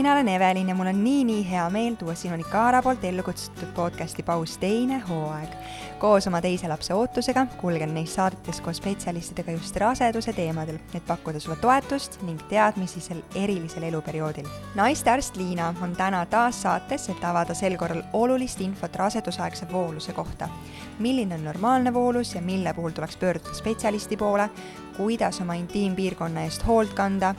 mina 0.00 0.12
olen 0.12 0.28
Evelin 0.28 0.68
ja 0.68 0.74
mul 0.74 0.86
on 0.86 1.04
nii-nii 1.04 1.50
hea 1.50 1.70
meel 1.70 1.94
tuua 1.94 2.14
sinuni 2.14 2.44
Kaara 2.44 2.78
poolt 2.82 3.02
ellu 3.04 3.22
kutsutud 3.22 3.68
podcasti 3.76 4.22
Paus 4.22 4.56
teine 4.58 4.98
hooaeg. 4.98 5.50
koos 5.98 6.26
oma 6.26 6.40
teise 6.40 6.68
lapse 6.68 6.94
ootusega 6.94 7.46
kulgen 7.60 7.92
neis 7.94 8.14
saadetes 8.14 8.60
koos 8.60 8.76
spetsialistidega 8.80 9.52
just 9.52 9.76
raseduse 9.76 10.32
teemadel, 10.32 10.78
et 10.94 11.06
pakkuda 11.06 11.40
sulle 11.40 11.56
toetust 11.60 12.22
ning 12.22 12.40
teadmisi 12.48 13.00
sel 13.00 13.20
erilisel 13.34 13.82
eluperioodil. 13.82 14.48
naistearst 14.74 15.36
Liina 15.36 15.74
on 15.82 15.96
täna 15.96 16.26
taas 16.26 16.62
saates, 16.62 17.08
et 17.08 17.24
avada 17.24 17.54
sel 17.54 17.76
korral 17.76 18.02
olulist 18.12 18.60
infot 18.60 18.96
rasedusaegse 18.96 19.72
vooluse 19.72 20.12
kohta. 20.12 20.48
milline 20.98 21.34
on 21.34 21.44
normaalne 21.44 21.94
voolus 21.94 22.34
ja 22.34 22.40
mille 22.40 22.74
puhul 22.74 22.90
tuleks 22.90 23.16
pöörduda 23.16 23.54
spetsialisti 23.54 24.16
poole, 24.16 24.50
kuidas 24.96 25.40
oma 25.40 25.54
intiimpiirkonna 25.54 26.42
eest 26.42 26.66
hoolt 26.66 26.94
kanda 26.94 27.34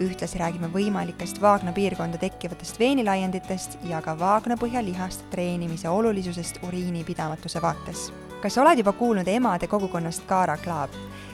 ühtlasi 0.00 0.38
räägime 0.38 0.70
võimalikest 0.72 1.40
vaagna 1.40 1.72
piirkonda 1.72 2.18
tekkivatest 2.18 2.78
veenilaienditest 2.80 3.78
ja 3.88 4.00
ka 4.02 4.14
vaagnapõhja 4.18 4.84
lihaste 4.84 5.24
treenimise 5.30 5.88
olulisusest 5.88 6.62
uriinipidamatuse 6.68 7.62
vaates. 7.62 8.12
kas 8.42 8.58
oled 8.58 8.78
juba 8.78 8.92
kuulnud 8.92 9.28
emade 9.28 9.66
kogukonnast 9.66 10.24
Kaara 10.26 10.56
Klaab? 10.56 10.90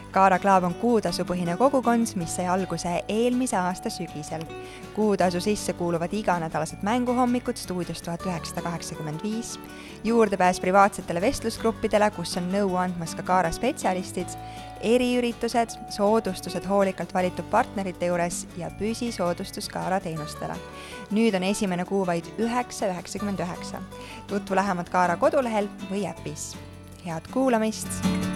Kaara 0.09 0.39
Klaab 0.41 0.65
on 0.65 0.75
kuutasupõhine 0.81 1.59
kogukond, 1.61 2.15
mis 2.17 2.33
sai 2.39 2.47
alguse 2.49 2.89
eelmise 3.13 3.57
aasta 3.61 3.91
sügisel. 3.93 4.45
kuutasu 4.95 5.41
sisse 5.41 5.73
kuuluvad 5.73 6.13
iganädalased 6.13 6.81
mänguhommikud 6.83 7.57
stuudios 7.57 8.03
tuhat 8.03 8.25
üheksasada 8.27 8.63
kaheksakümmend 8.63 9.23
viis, 9.23 9.59
juurdepääs 10.05 10.61
privaatsetele 10.61 11.21
vestlusgruppidele, 11.21 12.11
kus 12.17 12.37
on 12.37 12.49
nõu 12.53 12.77
andmas 12.81 13.15
ka 13.15 13.23
Kaara 13.23 13.53
spetsialistid, 13.53 14.33
eriüritused, 14.81 15.77
soodustused 15.91 16.65
hoolikalt 16.69 17.15
valitud 17.15 17.45
partnerite 17.51 18.07
juures 18.07 18.47
ja 18.57 18.71
püsisoodustus 18.79 19.69
Kaara 19.69 20.01
teenustele. 20.01 20.57
nüüd 21.11 21.37
on 21.37 21.43
esimene 21.43 21.85
kuu 21.85 22.07
vaid 22.07 22.25
üheksa 22.39 22.89
üheksakümmend 22.89 23.41
üheksa. 23.41 23.83
tutvu 24.27 24.57
lähemalt 24.57 24.89
Kaara 24.89 25.17
kodulehel 25.17 25.69
või 25.93 26.09
äpis. 26.09 26.57
head 27.05 27.29
kuulamist! 27.33 28.28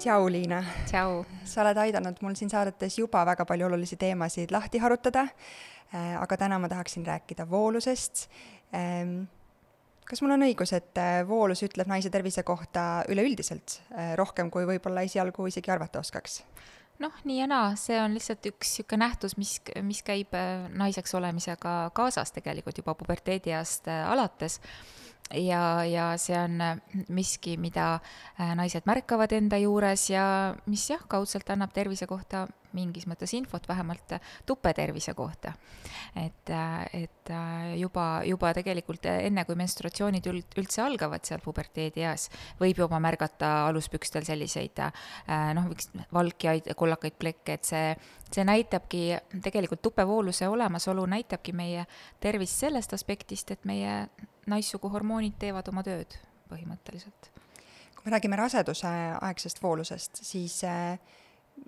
Tšau, 0.00 0.30
Liina! 0.32 0.62
tšau! 0.88 1.24
sa 1.44 1.60
oled 1.60 1.76
aidanud 1.82 2.22
mul 2.24 2.36
siin 2.38 2.48
saadetes 2.48 2.94
juba 2.96 3.20
väga 3.28 3.44
palju 3.44 3.66
olulisi 3.68 3.98
teemasid 4.00 4.52
lahti 4.54 4.80
harutada, 4.80 5.26
äh, 5.92 6.14
aga 6.16 6.38
täna 6.40 6.56
ma 6.58 6.70
tahaksin 6.72 7.04
rääkida 7.04 7.44
voolusest. 7.50 8.22
Ähm, 8.74 9.26
kas 10.08 10.22
mul 10.24 10.32
on 10.38 10.46
õigus, 10.46 10.72
et 10.76 10.96
äh, 10.96 11.20
voolus 11.28 11.60
ütleb 11.66 11.90
naise 11.90 12.08
tervise 12.10 12.46
kohta 12.48 13.04
üleüldiselt 13.12 13.76
äh, 13.92 14.14
rohkem, 14.16 14.48
kui 14.50 14.64
võib-olla 14.70 15.04
esialgu 15.04 15.50
isegi 15.52 15.72
arvata 15.74 16.00
oskaks? 16.00 16.40
noh, 17.00 17.20
nii 17.24 17.38
ja 17.42 17.48
naa, 17.48 17.74
see 17.80 18.00
on 18.00 18.16
lihtsalt 18.16 18.44
üks 18.48 18.72
niisugune 18.72 19.04
nähtus, 19.04 19.36
mis, 19.40 19.54
mis 19.84 20.00
käib 20.04 20.32
naiseks 20.76 21.14
olemisega 21.16 21.76
kaasas 21.96 22.32
tegelikult 22.36 22.80
juba 22.80 22.92
puberteedieast 22.96 23.88
alates 23.88 24.60
ja, 25.34 25.84
ja 25.84 26.06
see 26.18 26.38
on 26.38 26.60
äh, 26.60 26.78
miski, 27.08 27.56
mida 27.60 28.00
äh, 28.38 28.54
naised 28.58 28.86
märkavad 28.88 29.32
enda 29.36 29.58
juures 29.60 30.08
ja 30.10 30.24
mis 30.66 30.88
jah, 30.90 31.02
kaudselt 31.08 31.50
annab 31.50 31.74
tervise 31.74 32.08
kohta 32.10 32.46
mingis 32.74 33.06
mõttes 33.10 33.32
infot, 33.34 33.64
vähemalt 33.68 34.14
äh, 34.16 34.32
tupetervise 34.46 35.14
kohta. 35.14 35.52
et, 36.16 36.50
et 36.94 37.30
juba, 37.78 38.22
juba 38.26 38.50
tegelikult 38.54 39.04
enne, 39.06 39.44
kui 39.46 39.54
menstruatsioonid 39.58 40.26
üld, 40.26 40.56
üldse 40.58 40.82
algavad 40.82 41.22
seal 41.26 41.38
puberteedieas, 41.44 42.28
võib 42.58 42.80
juba 42.82 42.98
märgata 42.98 43.68
aluspükstel 43.68 44.26
selliseid 44.26 44.82
noh, 45.54 45.68
valkjaid, 46.10 46.72
kollakaid 46.74 47.14
plekke, 47.18 47.54
et 47.54 47.70
see, 47.70 47.94
see 48.26 48.46
näitabki, 48.46 49.04
tegelikult 49.44 49.84
tupevooluse 49.86 50.50
olemasolu 50.50 51.06
näitabki 51.14 51.54
meie 51.54 51.86
tervist 52.18 52.58
sellest 52.58 52.98
aspektist, 52.98 53.54
et 53.54 53.70
meie 53.70 53.94
naissuguhormoonid 54.46 55.38
teevad 55.38 55.68
oma 55.68 55.84
tööd 55.86 56.16
põhimõtteliselt. 56.50 57.30
kui 57.94 58.06
me 58.06 58.14
räägime 58.16 58.36
raseduse 58.40 58.90
aegsest 59.20 59.62
voolusest, 59.62 60.22
siis 60.24 60.62
äh, 60.64 60.98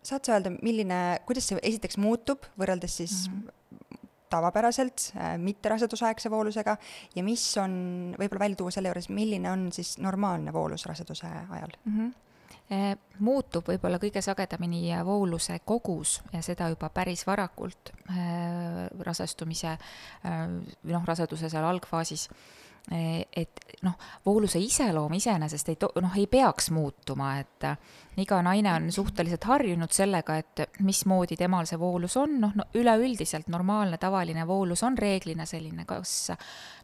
saad 0.03 0.25
sa 0.25 0.37
öelda, 0.37 0.55
milline, 0.63 1.01
kuidas 1.29 1.51
see 1.51 1.61
esiteks 1.63 1.99
muutub 2.01 2.47
võrreldes 2.59 2.97
siis 3.03 3.29
mm 3.29 3.43
-hmm. 3.43 4.09
tavapäraselt 4.33 5.13
äh, 5.17 5.37
mitte 5.39 5.69
rasedusaegse 5.69 6.31
voolusega 6.31 6.77
ja 7.15 7.23
mis 7.23 7.45
on, 7.59 8.15
võib-olla 8.19 8.47
välja 8.47 8.57
tuua 8.57 8.71
selle 8.71 8.89
juures, 8.89 9.09
milline 9.09 9.51
on 9.51 9.73
siis 9.73 9.99
normaalne 9.99 10.53
voolus 10.53 10.87
raseduse 10.87 11.27
ajal 11.27 11.77
mm? 11.85 11.99
-hmm 11.99 12.13
muutub 13.23 13.67
võib-olla 13.69 13.99
kõige 14.03 14.23
sagedamini 14.25 14.95
vooluse 15.05 15.59
kogus 15.65 16.21
ja 16.33 16.41
seda 16.43 16.71
juba 16.73 16.89
päris 16.95 17.27
varakult 17.29 17.93
äh, 17.93 18.89
rasestumise 19.01 19.77
või 20.25 20.95
noh, 20.95 21.05
raseduse 21.07 21.51
seal 21.53 21.67
algfaasis 21.69 22.29
et 22.91 23.61
noh, 23.87 23.95
vooluse 24.27 24.59
iseloom 24.59 25.13
iseenesest 25.15 25.69
ei 25.71 25.77
to-, 25.79 25.93
noh, 26.03 26.15
ei 26.19 26.27
peaks 26.27 26.71
muutuma, 26.75 27.37
et 27.39 27.67
äh, 27.69 27.77
iga 28.21 28.41
naine 28.43 28.73
on 28.75 28.89
suhteliselt 28.93 29.47
harjunud 29.47 29.95
sellega, 29.95 30.37
et 30.43 30.83
mismoodi 30.83 31.39
temal 31.39 31.69
see 31.71 31.79
voolus 31.79 32.17
on, 32.21 32.35
noh 32.43 32.57
no, 32.59 32.67
üleüldiselt 32.79 33.49
normaalne 33.55 34.01
tavaline 34.03 34.47
voolus 34.49 34.83
on 34.83 34.99
reeglina 34.99 35.47
selline 35.47 35.87
kas 35.89 36.33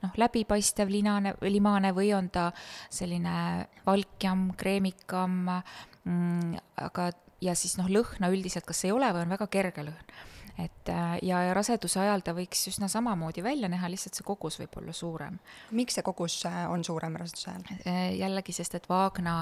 noh, 0.05 0.15
läbipaistev 0.23 0.91
linane, 0.93 1.35
limane 1.51 1.93
või 1.97 2.13
on 2.17 2.31
ta 2.31 2.49
selline 2.95 3.67
valkjam, 3.87 4.53
kreemikam 4.57 5.41
mm,, 5.51 6.57
aga 6.87 7.11
ja 7.43 7.59
siis 7.59 7.75
noh, 7.79 7.91
lõhna 7.91 8.31
üldiselt 8.31 8.67
kas 8.67 8.87
ei 8.87 8.95
ole 8.95 9.11
või 9.15 9.27
on 9.27 9.35
väga 9.39 9.51
kerge 9.51 9.91
lõhn 9.91 10.19
et 10.59 10.89
äh, 10.89 11.19
ja, 11.23 11.43
ja 11.47 11.55
raseduse 11.55 12.01
ajal 12.03 12.23
ta 12.27 12.33
võiks 12.35 12.65
üsna 12.71 12.89
samamoodi 12.91 13.43
välja 13.47 13.69
näha, 13.71 13.91
lihtsalt 13.93 14.19
see 14.19 14.27
kogus 14.27 14.59
võib 14.59 14.75
olla 14.81 14.95
suurem. 14.97 15.39
miks 15.71 15.99
see 15.99 16.07
kogus 16.07 16.41
äh, 16.49 16.65
on 16.71 16.83
suurem 16.85 17.15
raseduse 17.21 17.53
ajal? 17.53 17.67
Äh, 17.87 18.01
jällegi, 18.19 18.55
sest 18.57 18.75
et 18.75 18.89
vaagna 18.91 19.39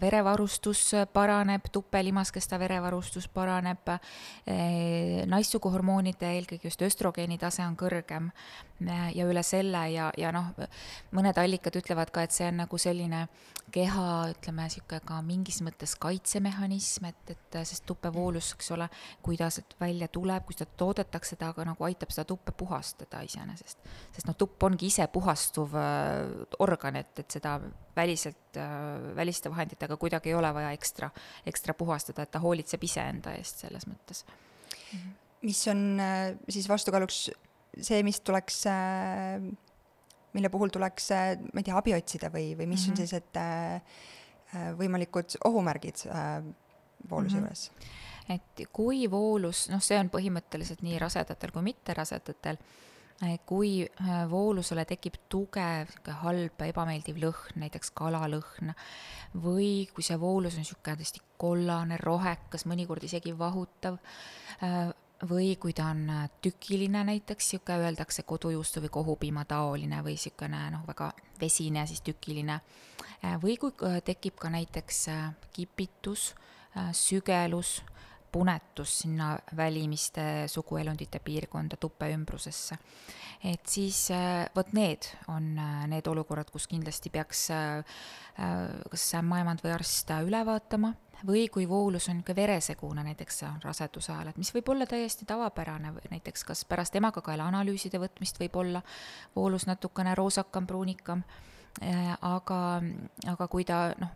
verevarustus 0.00 0.82
paraneb, 1.12 1.66
tupelimaskesta 1.72 2.58
verevarustus 2.58 3.26
paraneb, 3.28 3.90
naissuguhormoonide, 5.26 6.30
eelkõige 6.38 6.68
just 6.68 6.82
östrogeeni 6.86 7.38
tase 7.40 7.64
on 7.66 7.74
kõrgem 7.78 8.30
ja 9.14 9.26
üle 9.26 9.42
selle 9.46 9.80
ja, 9.92 10.10
ja 10.18 10.30
noh, 10.34 10.52
mõned 11.14 11.38
allikad 11.40 11.76
ütlevad 11.78 12.12
ka, 12.14 12.24
et 12.24 12.34
see 12.34 12.46
on 12.50 12.62
nagu 12.62 12.78
selline 12.80 13.24
keha, 13.74 14.06
ütleme, 14.34 14.68
niisugune 14.68 15.00
ka 15.06 15.20
mingis 15.24 15.60
mõttes 15.64 15.94
kaitsemehhanism, 16.00 17.08
et, 17.10 17.34
et 17.34 17.58
sest 17.66 17.86
tupevoolus, 17.88 18.52
eks 18.56 18.70
ole, 18.76 18.88
kui 19.24 19.38
ta 19.40 19.48
välja 19.80 20.08
tuleb, 20.12 20.43
kui 20.46 20.56
seda 20.56 20.70
toodetakse, 20.76 21.36
ta 21.40 21.52
ka 21.56 21.64
nagu 21.66 21.86
aitab 21.88 22.12
seda 22.14 22.24
tuppe 22.28 22.52
puhastada 22.52 23.22
iseenesest. 23.26 23.78
sest 24.12 24.28
noh, 24.28 24.36
tupp 24.38 24.62
ongi 24.68 24.86
ise 24.92 25.06
puhastuv 25.12 25.74
äh, 25.80 26.46
organ, 26.64 26.96
et, 26.96 27.18
et 27.18 27.38
seda 27.38 27.58
väliselt 27.96 28.60
äh,, 28.60 29.14
väliste 29.16 29.50
vahenditega 29.50 29.96
kuidagi 29.96 30.32
ei 30.32 30.38
ole 30.38 30.54
vaja 30.54 30.72
ekstra, 30.76 31.10
ekstra 31.46 31.74
puhastada, 31.74 32.22
et 32.22 32.30
ta 32.30 32.42
hoolitseb 32.42 32.84
iseenda 32.84 33.34
eest 33.38 33.66
selles 33.66 33.88
mõttes 33.90 34.24
mis 35.44 35.60
on 35.68 36.00
äh, 36.00 36.32
siis 36.48 36.68
vastukaaluks 36.68 37.18
see, 37.82 38.00
mis 38.06 38.20
tuleks 38.24 38.64
äh, 38.70 39.44
mille 40.34 40.50
puhul 40.50 40.72
tuleks, 40.74 41.10
äh, 41.14 41.36
ma 41.52 41.62
ei 41.62 41.68
tea, 41.68 41.76
abi 41.78 41.94
otsida 41.96 42.30
või, 42.34 42.52
või 42.58 42.68
mis 42.70 42.86
mm 42.88 42.92
-hmm. 42.92 42.92
on 42.92 42.94
mhm. 42.94 42.96
sellised 42.96 43.36
äh, 43.36 43.74
äh, 44.54 44.70
võimalikud 44.78 45.38
ohumärgid 45.44 46.06
äh, 46.06 46.42
vooluse 47.10 47.36
mm 47.36 47.42
-hmm. 47.42 47.46
juures? 47.46 47.70
Et 48.28 48.64
kui 48.72 49.04
voolus, 49.10 49.68
noh, 49.72 49.82
see 49.84 49.98
on 50.00 50.10
põhimõtteliselt 50.12 50.84
nii 50.84 50.98
rasedatel 51.02 51.52
kui 51.52 51.66
mitterasedatel, 51.66 52.58
äh, 53.24 53.36
kui 53.46 53.84
voolusele 54.30 54.84
tekib 54.88 55.20
tugev, 55.28 55.92
halb, 56.24 56.66
ebameeldiv 56.68 57.20
lõhn, 57.22 57.60
näiteks 57.64 57.92
kalalõhn, 57.96 58.74
või 59.44 59.86
kui 59.92 60.06
see 60.06 60.18
voolus 60.20 60.56
on 60.58 60.64
niisugune 60.64 60.98
tõesti 61.00 61.24
kollane, 61.38 61.98
rohekas, 62.00 62.66
mõnikord 62.70 63.04
isegi 63.04 63.34
vahutav, 63.38 63.98
või 65.28 65.56
kui 65.60 65.72
ta 65.72 65.88
on 65.92 66.08
äh, 66.10 66.30
tükiline 66.42 67.04
näiteks, 67.04 67.52
niisugune 67.52 67.86
öeldakse 67.86 68.22
kodujuustu 68.22 68.82
või 68.84 68.92
kohupiima 68.92 69.44
taoline 69.44 70.02
või 70.02 70.16
niisugune 70.18 70.60
noh, 70.74 70.84
väga 70.86 71.12
vesine, 71.40 71.86
siis 71.86 72.02
tükiline. 72.04 72.60
Äh, 73.24 73.36
või 73.42 73.56
kui 73.60 73.72
äh, 73.86 74.00
tekib 74.04 74.38
ka 74.40 74.50
näiteks 74.50 75.06
kipitus, 75.52 76.34
sügelus, 76.92 77.84
punetus 78.34 78.98
sinna 79.04 79.34
välimiste 79.56 80.48
suguelundite 80.50 81.20
piirkonda 81.22 81.78
tuppe 81.80 82.10
ümbrusesse. 82.10 82.78
et 83.44 83.66
siis 83.68 84.08
vot 84.56 84.72
need 84.72 85.06
on 85.28 85.54
need 85.90 86.06
olukorrad, 86.10 86.50
kus 86.50 86.66
kindlasti 86.66 87.10
peaks 87.14 87.46
kas 88.90 89.06
ämmaemand 89.20 89.62
või 89.62 89.74
arst 89.76 90.10
üle 90.24 90.40
vaatama 90.46 90.94
või 91.26 91.46
kui 91.48 91.68
voolus 91.68 92.08
on 92.08 92.18
niisugune 92.18 92.36
veresegune, 92.36 93.04
näiteks 93.06 93.42
raseduse 93.62 94.12
ajal, 94.12 94.32
et 94.32 94.40
mis 94.40 94.50
võib 94.54 94.68
olla 94.74 94.86
täiesti 94.86 95.24
tavapärane, 95.28 95.92
näiteks 96.10 96.44
kas 96.44 96.64
pärast 96.68 96.96
emakakaela 96.96 97.46
analüüside 97.52 98.00
võtmist 98.02 98.40
võib 98.40 98.56
olla 98.60 98.82
voolus 99.36 99.68
natukene 99.70 100.14
roosakam, 100.18 100.66
pruunikam 100.66 101.22
aga, 101.80 102.58
aga 103.26 103.48
kui 103.50 103.64
ta 103.66 103.88
noh, 103.98 104.12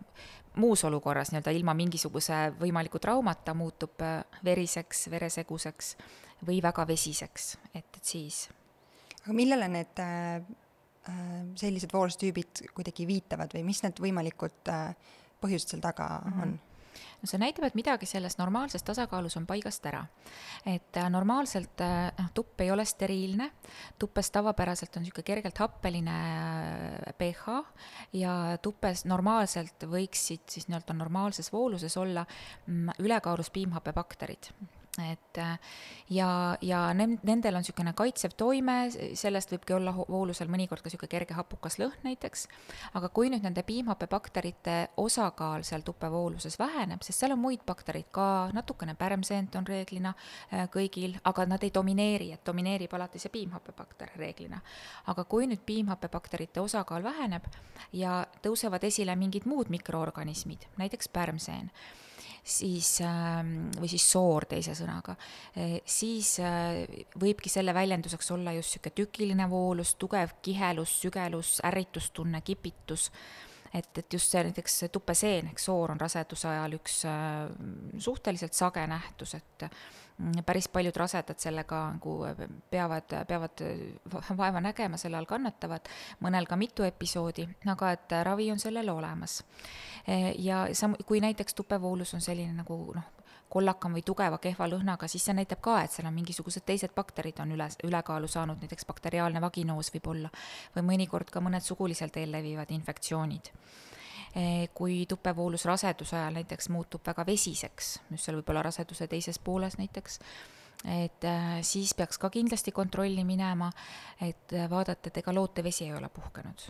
muus 0.59 0.85
olukorras 0.85 1.33
nii-öelda 1.33 1.55
ilma 1.55 1.75
mingisuguse 1.75 2.53
võimaliku 2.61 3.01
traumata 3.03 3.55
muutub 3.55 4.03
veriseks, 4.45 5.09
vereseguseks 5.11 5.93
või 6.47 6.61
väga 6.63 6.87
vesiseks, 6.87 7.57
et, 7.75 7.89
et 7.97 8.05
siis. 8.05 8.49
aga 9.25 9.35
millele 9.35 9.69
need 9.69 10.03
äh, 10.03 10.43
sellised 11.59 11.93
voolustüübid 11.93 12.65
kuidagi 12.77 13.07
viitavad 13.09 13.55
või 13.55 13.65
mis 13.67 13.83
need 13.83 14.01
võimalikud 14.03 14.71
äh, 14.73 14.95
põhjused 15.41 15.75
seal 15.75 15.83
taga 15.85 16.09
mm 16.19 16.33
-hmm. 16.33 16.43
on? 16.43 16.59
No 17.23 17.31
see 17.31 17.41
näitab, 17.41 17.67
et 17.69 17.77
midagi 17.79 18.07
selles 18.07 18.39
normaalses 18.39 18.85
tasakaalus 18.87 19.37
on 19.41 19.47
paigast 19.47 19.87
ära. 19.87 20.05
et 20.67 20.97
äh, 20.97 21.11
normaalselt 21.11 21.81
äh, 21.85 22.13
noh, 22.19 22.31
tupp 22.35 22.61
ei 22.61 22.71
ole 22.71 22.85
steriilne, 22.85 23.51
tuppes 23.99 24.31
tavapäraselt 24.31 24.97
on 24.97 25.07
niisugune 25.07 25.27
kergelt 25.27 25.59
happeline 25.59 26.17
äh, 26.17 27.15
pH 27.19 27.61
ja 28.13 28.35
tuppes 28.63 29.05
normaalselt 29.05 29.89
võiksid 29.91 30.49
siis 30.49 30.69
nii-öelda 30.69 30.97
normaalses 30.97 31.53
vooluses 31.53 31.97
olla 31.97 32.27
mm, 32.67 32.99
ülekaalus 33.05 33.51
piimhappebakterid 33.51 34.53
et 35.01 35.39
äh, 35.39 35.59
ja, 36.11 36.57
ja 36.63 36.81
nendel 36.95 37.55
on 37.55 37.63
niisugune 37.63 37.93
kaitsev 37.97 38.35
toime, 38.39 38.77
sellest 39.19 39.53
võibki 39.53 39.75
olla 39.77 39.93
voolusel 39.99 40.51
mõnikord 40.51 40.83
ka 40.83 40.91
niisugune 40.91 41.13
kerge 41.13 41.37
hapukas 41.37 41.79
lõhn 41.81 42.07
näiteks, 42.07 42.47
aga 42.99 43.11
kui 43.15 43.31
nüüd 43.33 43.45
nende 43.47 43.63
piimhappebakterite 43.67 44.77
osakaal 45.01 45.65
seal 45.67 45.85
tupevooluses 45.87 46.59
väheneb, 46.59 47.05
sest 47.07 47.23
seal 47.23 47.35
on 47.37 47.43
muid 47.43 47.65
baktereid 47.67 48.11
ka, 48.15 48.49
natukene 48.57 48.97
pärmseent 48.99 49.57
on 49.61 49.69
reeglina 49.69 50.15
äh, 50.15 50.67
kõigil, 50.73 51.19
aga 51.29 51.47
nad 51.47 51.65
ei 51.65 51.73
domineeri, 51.75 52.33
et 52.35 52.45
domineerib 52.47 52.95
alati 52.99 53.23
see 53.23 53.33
piimhappebakter 53.35 54.17
reeglina. 54.17 54.61
aga 55.07 55.25
kui 55.25 55.47
nüüd 55.47 55.63
piimhappebakterite 55.67 56.61
osakaal 56.61 57.03
väheneb 57.03 57.47
ja 57.93 58.25
tõusevad 58.43 58.85
esile 58.85 59.17
mingid 59.17 59.47
muud 59.47 59.71
mikroorganismid, 59.73 60.69
näiteks 60.79 61.09
pärmseen, 61.09 61.71
siis, 62.49 63.01
ähm, 63.05 63.69
või 63.77 63.91
siis 63.91 64.07
soor 64.09 64.47
teise 64.49 64.75
sõnaga, 64.79 65.17
eh, 65.57 65.81
siis 65.85 66.39
äh, 66.41 66.85
võibki 67.21 67.53
selle 67.53 67.75
väljenduseks 67.77 68.33
olla 68.37 68.55
just 68.57 68.77
niisugune 68.79 68.97
tükiline 68.97 69.49
voolus, 69.51 69.95
tugev 70.01 70.39
kihelus, 70.43 70.95
sügelus, 71.03 71.59
ärritustunne, 71.69 72.41
kipitus 72.47 73.11
et, 73.75 73.91
et 73.99 74.13
just 74.13 74.33
see 74.33 74.43
näiteks 74.47 74.85
tupeseen 74.93 75.51
ehk 75.51 75.63
soor 75.63 75.93
on 75.95 76.01
raseduse 76.01 76.49
ajal 76.49 76.77
üks 76.79 77.03
äh, 77.09 77.47
suhteliselt 77.99 78.57
sage 78.57 78.87
nähtus, 78.87 79.35
et 79.39 79.67
mm, 79.67 80.45
päris 80.47 80.69
paljud 80.73 80.97
rasedad 80.97 81.41
sellega 81.43 81.83
nagu 81.97 82.17
peavad, 82.71 83.17
peavad 83.29 83.65
vaeva 84.39 84.65
nägema, 84.65 85.01
selle 85.01 85.21
all 85.21 85.29
kannatavad, 85.29 85.91
mõnel 86.25 86.49
ka 86.49 86.57
mitu 86.61 86.87
episoodi, 86.89 87.49
aga 87.67 87.93
et 87.97 88.19
ravi 88.31 88.51
on 88.53 88.63
sellele 88.63 88.93
olemas. 88.93 89.43
Ja 90.39 90.67
sam-, 90.73 90.97
kui 91.07 91.21
näiteks 91.21 91.55
tupevoolus 91.55 92.15
on 92.17 92.23
selline 92.25 92.55
nagu 92.57 92.79
noh, 92.97 93.11
kollakam 93.49 93.97
või 93.97 94.05
tugeva 94.07 94.39
kehva 94.43 94.69
lõhnaga, 94.69 95.09
siis 95.09 95.25
see 95.29 95.37
näitab 95.37 95.61
ka, 95.65 95.79
et 95.85 95.93
seal 95.95 96.09
on 96.09 96.17
mingisugused 96.17 96.65
teised 96.69 96.95
bakterid 96.97 97.41
on 97.43 97.53
üle, 97.57 97.69
ülekaalu 97.85 98.29
saanud, 98.29 98.61
näiteks 98.63 98.87
bakteriaalne 98.89 99.41
vaginoos 99.45 99.93
võib 99.95 100.11
olla, 100.15 100.31
või 100.77 100.87
mõnikord 100.93 101.31
ka 101.33 101.43
mõned 101.45 101.65
sugulisel 101.65 102.13
teel 102.15 102.33
levivad 102.33 102.71
infektsioonid. 102.77 103.53
Eh, 104.37 104.69
kui 104.77 105.07
tupevoolus 105.09 105.65
raseduse 105.65 106.17
ajal 106.17 106.37
näiteks 106.37 106.69
muutub 106.69 107.07
väga 107.07 107.25
vesiseks, 107.27 107.95
just 108.11 108.29
seal 108.29 108.37
võib-olla 108.41 108.67
raseduse 108.69 109.09
teises 109.09 109.39
pooles 109.39 109.79
näiteks, 109.81 110.21
et 110.99 111.25
eh, 111.25 111.55
siis 111.63 111.95
peaks 111.97 112.21
ka 112.21 112.31
kindlasti 112.31 112.73
kontrolli 112.77 113.25
minema, 113.25 113.71
et 114.21 114.53
vaadata, 114.71 115.09
et 115.09 115.25
ega 115.25 115.35
lootevesi 115.35 115.89
ei 115.89 115.97
ole 115.97 116.13
puhkenud 116.13 116.69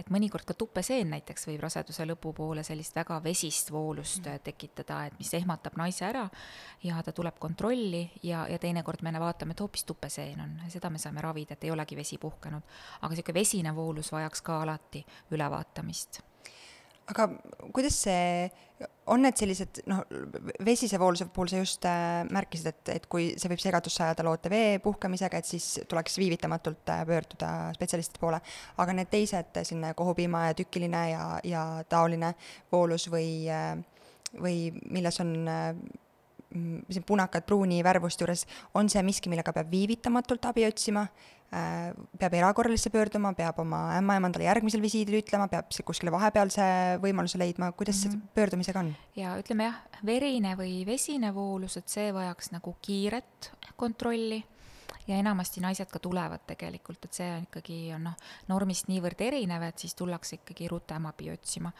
et 0.00 0.10
mõnikord 0.12 0.46
ka 0.48 0.56
tupeseen 0.58 1.10
näiteks 1.14 1.46
võib 1.50 1.64
raseduse 1.64 2.06
lõpupoole 2.08 2.64
sellist 2.66 2.96
väga 2.96 3.20
vesist 3.24 3.72
voolust 3.74 4.24
mm. 4.24 4.44
tekitada, 4.46 5.04
et 5.06 5.18
mis 5.20 5.32
ehmatab 5.36 5.76
naise 5.80 6.06
ära 6.08 6.26
ja 6.84 7.02
ta 7.04 7.12
tuleb 7.16 7.38
kontrolli 7.42 8.06
ja, 8.22 8.46
ja 8.50 8.58
teinekord 8.58 9.04
me 9.06 9.12
vaatame, 9.20 9.56
et 9.56 9.60
hoopis 9.60 9.84
tupeseen 9.88 10.40
on, 10.40 10.56
seda 10.72 10.90
me 10.90 10.98
saame 11.02 11.22
ravida, 11.24 11.54
et 11.54 11.68
ei 11.68 11.74
olegi 11.74 11.98
vesi 11.98 12.18
puhkenud. 12.18 12.80
aga 13.00 13.14
niisugune 13.14 13.40
vesine 13.40 13.76
voolus 13.76 14.12
vajaks 14.12 14.42
ka 14.42 14.62
alati 14.62 15.04
ülevaatamist 15.30 16.22
aga 17.10 17.26
kuidas 17.74 17.96
see, 18.04 18.50
on 19.12 19.24
need 19.24 19.38
sellised 19.38 19.82
noh, 19.90 20.02
vesise 20.64 20.98
vooluse 21.00 21.26
puhul 21.34 21.50
sa 21.50 21.60
just 21.60 21.86
äh, 21.88 22.22
märkisid, 22.30 22.70
et, 22.70 22.92
et 22.94 23.08
kui 23.10 23.30
see 23.40 23.50
võib 23.52 23.62
segadusse 23.62 24.04
ajada 24.06 24.24
loote 24.26 24.52
vee 24.52 24.78
puhkamisega, 24.82 25.40
et 25.40 25.48
siis 25.48 25.68
tuleks 25.90 26.18
viivitamatult 26.20 26.92
äh, 26.94 27.02
pöörduda 27.08 27.50
spetsialistide 27.76 28.22
poole. 28.22 28.40
aga 28.80 28.96
need 28.96 29.10
teised 29.12 29.56
äh, 29.56 29.66
selline 29.66 29.94
kohupiima 29.98 30.46
ja 30.48 30.58
tükiline 30.58 31.02
ja, 31.12 31.24
ja 31.44 31.64
taoline 31.88 32.34
voolus 32.72 33.08
või 33.12 33.32
äh,, 33.50 33.74
või 34.40 34.70
milles 34.94 35.20
on 35.20 35.34
äh, 35.50 35.74
siin 36.50 37.04
punakad 37.06 37.44
pruuni 37.46 37.82
värvust 37.86 38.22
juures, 38.22 38.46
on 38.74 38.88
see 38.90 39.02
miski, 39.06 39.30
millega 39.30 39.52
peab 39.54 39.70
viivitamatult 39.70 40.48
abi 40.50 40.64
otsima 40.66 41.06
Äh, 41.06 41.39
peab 41.50 42.34
erakorralisse 42.38 42.92
pöörduma, 42.94 43.32
peab 43.34 43.58
oma 43.58 43.80
ämmaemandale 43.96 44.46
järgmisel 44.46 44.82
visiidil 44.82 45.18
ütlema, 45.18 45.48
peab 45.50 45.72
kuskile 45.86 46.12
vahepealse 46.14 46.62
võimaluse 47.02 47.40
leidma, 47.42 47.72
kuidas 47.72 48.04
mm 48.04 48.10
-hmm. 48.10 48.20
see 48.20 48.34
pöördumisega 48.38 48.80
on? 48.84 48.92
ja 49.16 49.34
ütleme 49.38 49.66
jah, 49.66 49.80
verine 50.06 50.54
või 50.56 50.86
vesine 50.86 51.34
voolus, 51.34 51.76
et 51.76 51.88
see 51.88 52.12
vajaks 52.14 52.52
nagu 52.52 52.76
kiiret 52.82 53.50
kontrolli 53.76 54.44
ja 55.10 55.18
enamasti 55.20 55.62
naised 55.64 55.90
ka 55.90 55.98
tulevad 56.02 56.46
tegelikult, 56.48 57.04
et 57.06 57.18
see 57.18 57.28
on 57.34 57.48
ikkagi 57.48 57.80
on 57.96 58.06
noh, 58.10 58.30
normist 58.50 58.88
niivõrd 58.90 59.20
erinev, 59.26 59.66
et 59.66 59.82
siis 59.82 59.96
tullakse 59.98 60.40
ikkagi 60.40 60.70
rutem 60.70 61.10
abi 61.10 61.32
otsima. 61.34 61.72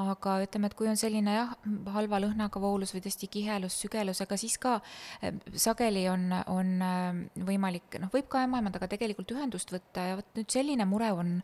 Aga 0.00 0.36
ütleme, 0.44 0.68
et 0.70 0.74
kui 0.78 0.86
on 0.88 0.96
selline 0.96 1.32
jah, 1.34 1.50
halva 1.92 2.20
lõhnaga 2.22 2.60
voolus 2.62 2.94
või 2.94 3.02
tõesti 3.04 3.26
kihelus, 3.28 3.74
sügelus, 3.82 4.20
ega 4.22 4.38
siis 4.38 4.54
ka 4.62 4.76
eh, 5.20 5.34
sageli 5.60 6.06
on, 6.08 6.30
on 6.48 6.70
eh, 6.86 7.18
võimalik, 7.48 7.98
noh, 8.00 8.12
võib 8.14 8.30
ka 8.30 8.44
ämmaemandaga 8.46 8.88
tegelikult 8.94 9.34
ühendust 9.34 9.74
võtta 9.74 10.06
ja 10.06 10.16
vot 10.20 10.30
nüüd 10.38 10.54
selline 10.54 10.86
mure 10.88 11.10
on, 11.12 11.34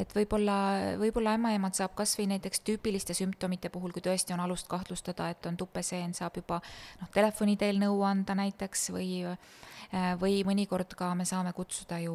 et 0.00 0.14
võib-olla, 0.16 0.56
võib-olla 1.02 1.34
ämmaemand 1.36 1.76
saab 1.76 1.96
kas 1.98 2.14
või 2.16 2.30
näiteks 2.32 2.62
tüüpiliste 2.64 3.16
sümptomite 3.18 3.72
puhul, 3.74 3.92
kui 3.92 4.04
tõesti 4.06 4.36
on 4.36 4.44
alust 4.46 4.70
kahtlustada, 4.70 5.28
et 5.34 5.50
on 5.50 5.58
tupeseen, 5.60 6.14
saab 6.16 6.38
juba 6.40 6.62
noh, 7.02 7.12
telefoni 7.12 7.58
teel 7.60 7.82
nõu 7.82 8.00
anda 8.06 8.38
näiteks 8.38 8.92
või 8.96 9.26
eh, 9.26 10.14
või 10.20 10.40
mõnikord 10.46 10.85
ka 10.94 11.14
me 11.14 11.24
saame 11.28 11.52
kutsuda 11.56 11.98
ju 12.04 12.14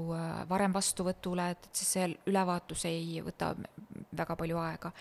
varem 0.50 0.74
vastuvõtule, 0.74 1.50
et, 1.52 1.68
et 1.68 1.82
siis 1.82 1.98
see 1.98 2.08
ülevaatus 2.32 2.86
ei 2.90 3.20
võta 3.26 3.54
väga 4.18 4.38
palju 4.40 4.62
aega. 4.62 4.94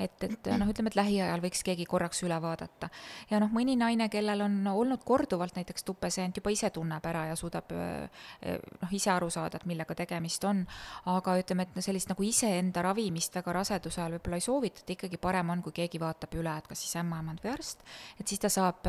Et, 0.00 0.24
et 0.24 0.48
noh, 0.58 0.68
ütleme, 0.70 0.90
et 0.90 0.96
lähiajal 0.96 1.42
võiks 1.44 1.60
keegi 1.66 1.84
korraks 1.86 2.22
üle 2.24 2.36
vaadata. 2.42 2.88
ja 3.30 3.38
noh, 3.42 3.50
mõni 3.52 3.74
naine, 3.78 4.08
kellel 4.12 4.40
on 4.46 4.54
olnud 4.72 5.04
korduvalt 5.04 5.56
näiteks 5.58 5.84
tupeseent, 5.84 6.38
juba 6.40 6.52
ise 6.54 6.70
tunneb 6.74 7.04
ära 7.06 7.26
ja 7.28 7.36
suudab 7.38 7.70
noh, 7.72 8.94
ise 8.96 9.12
aru 9.12 9.28
saada, 9.30 9.60
et 9.60 9.68
millega 9.68 9.94
tegemist 9.98 10.44
on, 10.48 10.64
aga 11.12 11.36
ütleme, 11.42 11.68
et 11.68 11.84
sellist 11.84 12.10
nagu 12.10 12.24
iseenda 12.26 12.82
ravimist 12.88 13.36
väga 13.36 13.56
raseduse 13.58 14.00
ajal 14.00 14.16
võib-olla 14.16 14.40
ei 14.40 14.46
soovitata, 14.46 14.96
ikkagi 14.96 15.20
parem 15.22 15.52
on, 15.54 15.62
kui 15.62 15.76
keegi 15.76 16.00
vaatab 16.02 16.34
üle, 16.40 16.56
et 16.56 16.72
kas 16.72 16.82
siis 16.82 16.96
ämmaemand 17.02 17.44
või 17.44 17.52
arst, 17.52 17.84
et 18.18 18.26
siis 18.26 18.42
ta 18.42 18.50
saab 18.52 18.88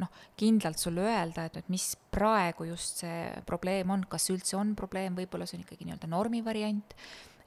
noh, 0.00 0.14
kindlalt 0.40 0.78
sulle 0.80 1.04
öelda, 1.10 1.48
et, 1.50 1.60
et 1.60 1.74
mis 1.74 1.90
praegu 2.10 2.70
just 2.70 3.02
see 3.04 3.18
probleem 3.50 3.90
on, 3.90 4.06
kas 4.08 4.30
üldse 4.32 4.56
on 4.60 4.76
probleem, 4.78 5.18
võib-olla 5.18 5.48
see 5.48 5.58
on 5.58 5.66
ikkagi 5.66 5.88
nii-öelda 5.88 6.10
normi 6.10 6.44
variant 6.46 6.96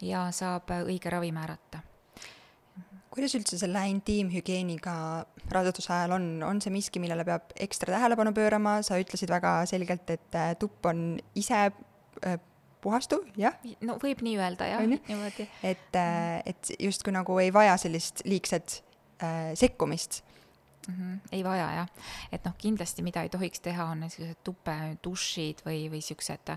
ja 0.04 0.28
saab 0.36 0.76
õige 0.84 1.12
ravi 1.14 1.32
määrata 1.36 1.82
kuidas 3.14 3.36
üldse 3.38 3.60
selle 3.62 3.84
intiimhügieeniga 3.92 4.96
raseduse 5.54 5.92
ajal 5.94 6.16
on, 6.16 6.26
on 6.48 6.62
see 6.64 6.74
miski, 6.74 7.02
millele 7.04 7.26
peab 7.28 7.54
ekstra 7.62 7.94
tähelepanu 7.94 8.34
pöörama, 8.36 8.80
sa 8.86 8.98
ütlesid 9.02 9.30
väga 9.30 9.60
selgelt, 9.70 10.10
et 10.10 10.38
äh, 10.40 10.56
tupp 10.60 10.90
on 10.90 11.04
ise 11.38 11.60
äh, 11.70 12.40
puhastuv, 12.84 13.28
jah? 13.40 13.56
no 13.86 13.98
võib 14.02 14.24
nii 14.26 14.36
öelda 14.42 14.68
jah, 14.72 14.84
niimoodi. 14.90 15.48
et, 15.64 15.90
äh, 16.00 16.42
et 16.50 16.74
justkui 16.80 17.14
nagu 17.16 17.38
ei 17.44 17.54
vaja 17.54 17.78
sellist 17.82 18.26
liigset 18.28 18.82
äh, 19.24 19.54
sekkumist 19.60 20.24
mm. 20.88 20.94
-hmm. 20.94 21.20
ei 21.32 21.44
vaja 21.44 21.72
jah, 21.76 21.90
et 22.32 22.46
noh, 22.46 22.56
kindlasti 22.58 23.02
mida 23.02 23.22
ei 23.22 23.30
tohiks 23.30 23.60
teha, 23.60 23.86
on 23.86 24.00
niisugused 24.00 24.42
tupedušid 24.44 25.64
või, 25.66 25.90
või 25.92 26.02
siuksed 26.02 26.54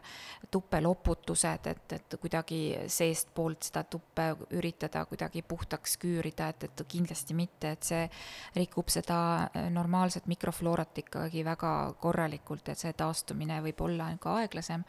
tupeloputused, 0.50 1.66
et, 1.66 1.92
et 1.92 2.16
kuidagi 2.20 2.60
seestpoolt 2.86 3.62
seda 3.70 3.84
tuppe 3.84 4.28
üritada 4.50 5.04
kuidagi 5.04 5.42
puhtaks 5.42 5.96
küürida, 5.96 6.48
et, 6.48 6.64
et 6.64 6.86
kindlasti 6.88 7.34
mitte, 7.34 7.70
et 7.70 7.82
see 7.82 8.08
rikub 8.56 8.88
seda 8.88 9.50
normaalset 9.70 10.26
mikrofloorat 10.26 10.98
ikkagi 10.98 11.44
väga 11.44 11.94
korralikult, 12.00 12.68
et 12.68 12.78
see 12.78 12.92
taastumine 12.92 13.60
võib 13.62 13.80
olla 13.80 14.10
ka 14.20 14.40
aeglasem 14.40 14.84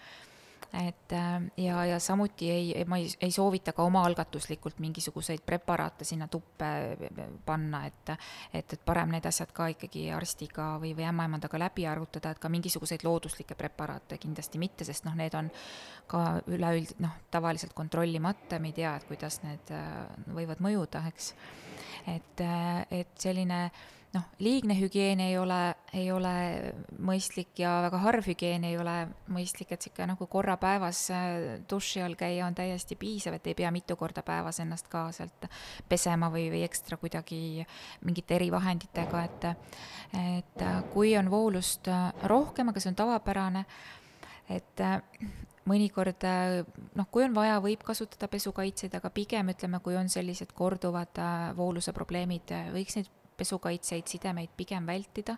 et 0.74 1.14
äh, 1.14 1.42
ja, 1.58 1.86
ja 1.86 2.00
samuti 2.00 2.50
ei, 2.52 2.86
ma 2.86 2.98
ei, 2.98 3.08
ei 3.22 3.32
soovita 3.32 3.74
ka 3.74 3.84
omaalgatuslikult 3.88 4.80
mingisuguseid 4.84 5.42
preparaate 5.46 6.06
sinna 6.06 6.28
tuppe 6.28 6.72
panna, 7.46 7.86
et 7.86 8.12
et, 8.54 8.74
et 8.74 8.82
parem 8.86 9.12
need 9.12 9.26
asjad 9.26 9.52
ka 9.56 9.70
ikkagi 9.74 10.08
arstiga 10.16 10.76
või, 10.82 10.94
või 10.98 11.08
ämmaemandaga 11.10 11.60
läbi 11.60 11.88
arutada, 11.88 12.32
et 12.32 12.40
ka 12.40 12.50
mingisuguseid 12.52 13.04
looduslikke 13.08 13.56
preparaate 13.56 14.20
kindlasti 14.22 14.60
mitte, 14.62 14.88
sest 14.88 15.08
noh, 15.08 15.16
need 15.18 15.36
on 15.40 15.52
ka 16.08 16.24
üleüld-, 16.48 16.98
noh, 17.04 17.16
tavaliselt 17.32 17.76
kontrollimata, 17.78 18.60
me 18.60 18.72
ei 18.72 18.78
tea, 18.82 18.96
et 18.98 19.08
kuidas 19.10 19.42
need 19.44 19.76
äh, 19.76 20.08
võivad 20.36 20.64
mõjuda, 20.64 21.04
eks. 21.12 21.34
et, 22.08 22.44
äh, 22.44 22.84
et 23.02 23.16
selline 23.20 23.66
äh, 23.68 23.86
noh, 24.16 24.24
liigne 24.40 24.76
hügieen 24.80 25.20
ei 25.24 25.36
ole, 25.38 25.60
ei 25.96 26.10
ole 26.12 26.34
mõistlik 27.04 27.60
ja 27.62 27.78
väga 27.86 28.00
harv 28.02 28.28
hügieen 28.30 28.64
ei 28.68 28.78
ole 28.80 28.96
mõistlik, 29.34 29.72
et 29.74 29.84
sihuke 29.84 30.08
nagu 30.08 30.28
korra 30.32 30.58
päevas 30.62 31.02
äh, 31.14 31.58
duši 31.70 32.04
all 32.06 32.16
käia 32.20 32.46
on 32.48 32.56
täiesti 32.58 32.98
piisav, 33.00 33.38
et 33.38 33.50
ei 33.52 33.58
pea 33.58 33.72
mitu 33.74 33.98
korda 34.00 34.24
päevas 34.26 34.62
ennast 34.64 34.88
ka 34.92 35.08
sealt 35.16 35.50
pesema 35.90 36.32
või, 36.34 36.48
või 36.54 36.64
ekstra 36.68 37.00
kuidagi 37.02 37.66
mingite 38.08 38.40
erivahenditega, 38.40 39.26
et 39.28 39.50
et 40.18 40.64
äh, 40.64 40.80
kui 40.94 41.12
on 41.20 41.32
voolust 41.32 41.90
äh, 41.92 42.08
rohkem, 42.32 42.72
aga 42.72 42.84
see 42.84 42.94
on 42.94 43.02
tavapärane, 43.04 43.66
et 44.56 44.88
mõnikord 45.68 46.24
noh, 46.96 47.08
kui 47.12 47.26
on 47.26 47.34
vaja, 47.36 47.58
võib 47.60 47.84
kasutada 47.84 48.30
pesukaitseid, 48.32 48.94
aga 48.96 49.12
pigem 49.12 49.52
ütleme, 49.52 49.82
kui 49.84 49.98
on 50.00 50.08
sellised 50.08 50.54
korduvad 50.56 51.20
vooluse 51.58 51.92
probleemid, 51.92 52.56
võiks 52.72 52.96
neid 52.96 53.12
pesukaitseid, 53.38 54.08
sidemeid 54.08 54.50
pigem 54.58 54.86
vältida. 54.86 55.38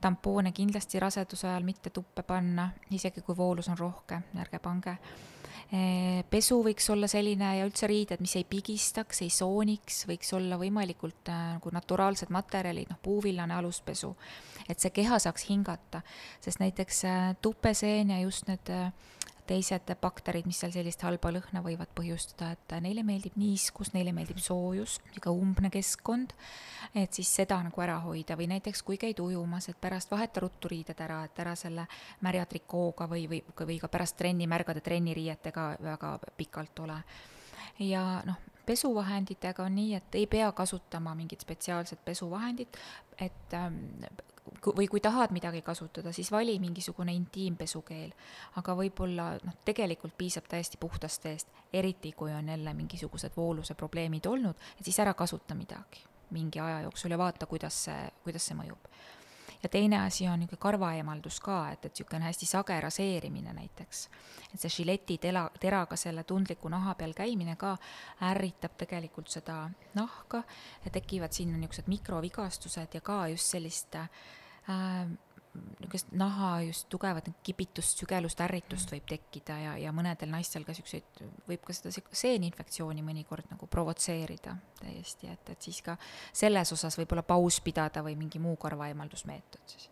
tampoone 0.00 0.52
kindlasti 0.52 1.00
raseduse 1.00 1.48
ajal 1.48 1.66
mitte 1.66 1.90
tuppe 1.90 2.22
panna, 2.22 2.70
isegi 2.90 3.20
kui 3.20 3.36
voolus 3.36 3.68
on 3.68 3.78
rohke, 3.78 4.22
ärge 4.40 4.58
pange. 4.58 4.96
pesu 6.30 6.56
võiks 6.66 6.88
olla 6.90 7.06
selline 7.06 7.52
ja 7.58 7.66
üldse 7.66 7.86
riided, 7.86 8.20
mis 8.20 8.34
ei 8.36 8.44
pigistaks, 8.44 9.20
ei 9.22 9.30
sooniks, 9.30 10.02
võiks 10.10 10.32
olla 10.34 10.58
võimalikult 10.58 11.30
äh, 11.30 11.44
nagu 11.54 11.70
naturaalsed 11.70 12.32
materjalid, 12.34 12.90
noh, 12.90 12.98
puuvillane 13.02 13.54
aluspesu. 13.54 14.16
et 14.68 14.78
see 14.80 14.90
keha 14.90 15.18
saaks 15.18 15.46
hingata, 15.50 16.02
sest 16.40 16.58
näiteks 16.58 17.04
äh, 17.04 17.36
tupeseen 17.42 18.10
ja 18.10 18.20
just 18.20 18.48
need 18.48 18.70
äh, 18.70 18.90
teised 19.50 19.90
bakterid, 20.00 20.46
mis 20.46 20.60
seal 20.62 20.72
sellist 20.74 21.02
halba 21.02 21.32
lõhna 21.34 21.62
võivad 21.64 21.90
põhjustada, 21.96 22.52
et 22.54 22.74
neile 22.84 23.02
meeldib 23.06 23.34
niiskus, 23.40 23.92
neile 23.96 24.12
meeldib 24.14 24.38
soojus, 24.42 24.98
niisugune 25.08 25.44
umbne 25.44 25.70
keskkond, 25.74 26.34
et 26.94 27.18
siis 27.18 27.32
seda 27.40 27.58
nagu 27.66 27.82
ära 27.82 27.98
hoida 28.04 28.36
või 28.38 28.50
näiteks 28.52 28.84
kui 28.86 29.00
käid 29.00 29.20
ujumas, 29.22 29.68
et 29.70 29.80
pärast 29.80 30.12
vaheta 30.12 30.44
ruttu 30.44 30.70
riided 30.70 31.02
ära, 31.02 31.24
et 31.26 31.42
ära 31.42 31.56
selle 31.58 31.86
märja 32.26 32.46
trikooga 32.50 33.08
või, 33.10 33.26
või, 33.30 33.42
või 33.58 33.80
ka 33.82 33.90
pärast 33.90 34.18
trenni 34.20 34.46
märgade 34.50 34.84
trenniriietega 34.86 35.66
väga 35.82 36.14
pikalt 36.38 36.86
ole. 36.86 37.02
ja 37.90 38.04
noh, 38.26 38.38
pesuvahenditega 38.66 39.64
on 39.66 39.74
nii, 39.74 39.94
et 39.98 40.18
ei 40.20 40.26
pea 40.30 40.52
kasutama 40.52 41.14
mingit 41.18 41.42
spetsiaalset 41.42 42.04
pesuvahendit, 42.04 42.78
et 43.18 43.54
ähm, 43.54 43.80
või 44.66 44.88
kui 44.90 45.00
tahad 45.00 45.32
midagi 45.32 45.62
kasutada, 45.62 46.12
siis 46.12 46.32
vali 46.32 46.58
mingisugune 46.58 47.12
intiimpesukeel. 47.12 48.12
aga 48.56 48.74
võib-olla 48.76 49.32
noh, 49.44 49.56
tegelikult 49.64 50.16
piisab 50.18 50.48
täiesti 50.48 50.76
puhtast 50.80 51.24
veest, 51.24 51.48
eriti 51.72 52.12
kui 52.12 52.32
on 52.32 52.48
jälle 52.48 52.74
mingisugused 52.74 53.36
vooluse 53.36 53.74
probleemid 53.74 54.26
olnud, 54.26 54.56
et 54.78 54.84
siis 54.84 54.98
ära 54.98 55.14
kasuta 55.14 55.54
midagi 55.54 56.06
mingi 56.30 56.60
aja 56.60 56.80
jooksul 56.80 57.10
ja 57.10 57.18
vaata, 57.18 57.46
kuidas 57.46 57.84
see, 57.84 58.10
kuidas 58.24 58.44
see 58.46 58.54
mõjub. 58.58 58.90
Ja 59.62 59.68
teine 59.68 60.04
asi 60.04 60.28
on 60.28 60.38
niisugune 60.38 60.60
karvaeemaldus 60.60 61.40
ka, 61.40 61.70
et, 61.70 61.84
et 61.84 61.92
niisugune 61.92 62.24
hästi 62.24 62.46
sage 62.46 62.80
raseerimine 62.80 63.52
näiteks. 63.52 64.08
et 64.54 64.60
see 64.60 64.70
žileti 64.80 65.18
tela, 65.18 65.50
teraga 65.60 65.96
selle 65.96 66.24
tundliku 66.24 66.68
naha 66.68 66.94
peal 66.94 67.12
käimine 67.14 67.56
ka 67.56 67.76
ärritab 68.30 68.76
tegelikult 68.76 69.28
seda 69.28 69.70
nahka 69.94 70.42
ja 70.84 70.90
tekivad 70.90 71.32
sinna 71.32 71.58
niisugused 71.58 71.88
mikrovigastused 71.88 72.94
ja 72.94 73.00
ka 73.00 73.26
just 73.28 73.46
sellist 73.56 73.94
äh, 73.94 74.08
niisugust 75.54 76.12
naha 76.12 76.50
just 76.62 76.86
tugevat 76.88 77.28
kipitust, 77.42 77.98
sügelust, 77.98 78.40
ärritust 78.40 78.92
võib 78.92 79.06
tekkida 79.10 79.56
ja, 79.58 79.76
ja 79.78 79.92
mõnedel 79.92 80.30
naistel 80.30 80.64
ka 80.64 80.74
siukseid, 80.76 81.22
võib 81.48 81.64
ka 81.66 81.74
seda 81.74 81.92
seeninfektsiooni 81.92 83.02
mõnikord 83.02 83.48
nagu 83.50 83.66
provotseerida 83.66 84.56
täiesti, 84.80 85.30
et, 85.32 85.50
et 85.50 85.62
siis 85.62 85.80
ka 85.82 85.96
selles 86.32 86.72
osas 86.72 86.98
võib-olla 87.00 87.24
paus 87.26 87.60
pidada 87.64 88.04
või 88.06 88.14
mingi 88.20 88.38
muu 88.38 88.56
karvaeemaldusmeetod 88.60 89.74
siis. 89.74 89.90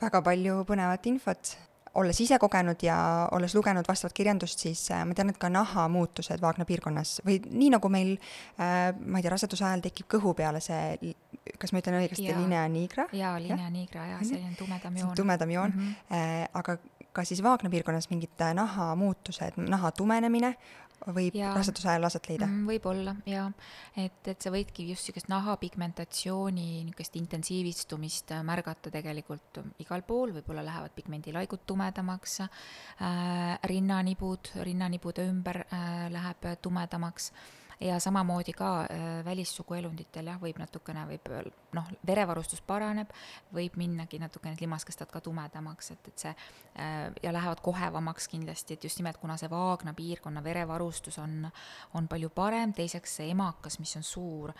väga 0.00 0.22
palju 0.22 0.60
põnevat 0.68 1.08
infot 1.08 1.56
olles 1.94 2.20
ise 2.20 2.38
kogenud 2.38 2.82
ja 2.82 2.98
olles 3.32 3.54
lugenud 3.54 3.88
vastavat 3.88 4.12
kirjandust, 4.16 4.58
siis 4.58 4.90
äh, 4.90 5.04
ma 5.06 5.16
tean, 5.16 5.32
et 5.32 5.38
ka 5.40 5.50
nahamuutused 5.52 6.42
Vaagna 6.42 6.66
piirkonnas 6.68 7.18
või 7.26 7.38
nii 7.48 7.72
nagu 7.76 7.90
meil 7.92 8.14
äh,, 8.16 8.92
ma 8.98 9.18
ei 9.18 9.26
tea, 9.26 9.32
raseduse 9.34 9.64
ajal 9.64 9.84
tekib 9.88 10.10
kõhu 10.16 10.34
peale 10.38 10.60
see, 10.64 11.14
kas 11.58 11.72
ma 11.72 11.82
ütlen 11.82 12.00
õigesti, 12.02 12.28
linea 12.36 12.66
nigra? 12.72 13.08
jaa, 13.12 13.36
linea 13.42 13.70
nigra 13.72 14.06
mhm. 14.06 14.28
selline 14.28 14.54
tumedam 14.58 15.00
joon. 15.02 15.14
tumedam 15.16 15.50
joon 15.50 15.74
mm, 15.74 15.94
-hmm. 16.10 16.48
aga 16.60 16.78
ka 17.12 17.24
siis 17.24 17.42
Vaagna 17.42 17.70
piirkonnas 17.70 18.10
mingid 18.10 18.44
nahamuutused, 18.54 19.56
naha 19.56 19.90
tumenemine 19.92 20.54
võib 21.14 21.36
ja, 21.38 21.52
raseduse 21.56 21.88
ajal 21.92 22.08
aset 22.08 22.28
leida. 22.30 22.48
Mm,? 22.48 22.66
võib-olla 22.68 23.14
jaa, 23.28 23.46
et, 23.96 24.30
et 24.32 24.42
sa 24.42 24.52
võidki 24.54 24.88
just 24.90 25.08
niisugust 25.08 25.30
nahapigmentatsiooni 25.32 26.66
niisugust 26.88 27.18
intensiivistumist 27.20 28.34
äh, 28.36 28.42
märgata 28.46 28.92
tegelikult 28.94 29.62
igal 29.84 30.04
pool, 30.08 30.34
võib-olla 30.36 30.64
lähevad 30.66 30.94
pigmendilaigud 30.96 31.64
tumedamaks 31.68 32.40
äh,, 32.44 33.54
rinnanibud, 33.70 34.52
rinnanibude 34.66 35.28
ümber 35.30 35.64
äh, 35.68 36.08
läheb 36.14 36.50
tumedamaks 36.62 37.32
ja 37.80 38.00
samamoodi 38.00 38.52
ka 38.52 38.80
äh, 38.80 39.24
välissuguelunditel 39.24 40.26
jah, 40.26 40.38
võib 40.42 40.58
natukene, 40.58 41.04
võib 41.06 41.28
noh, 41.76 41.90
verevarustus 42.06 42.60
paraneb, 42.66 43.10
võib 43.54 43.76
minnagi 43.78 44.18
natukene 44.18 44.54
need 44.54 44.64
limaskestad 44.64 45.10
ka 45.12 45.20
tumedamaks, 45.22 45.92
et, 45.94 46.08
et 46.10 46.24
see 46.24 46.32
äh, 46.32 46.96
ja 47.22 47.32
lähevad 47.32 47.62
kohevamaks 47.62 48.28
kindlasti, 48.32 48.74
et 48.74 48.86
just 48.88 48.98
nimelt 48.98 49.20
kuna 49.22 49.36
see 49.38 49.50
vaagna 49.52 49.94
piirkonna 49.94 50.42
verevarustus 50.44 51.20
on, 51.22 51.46
on 51.94 52.08
palju 52.10 52.32
parem, 52.34 52.72
teiseks 52.74 53.18
see 53.20 53.30
emakas, 53.30 53.78
mis 53.78 53.94
on 54.00 54.06
suur, 54.06 54.54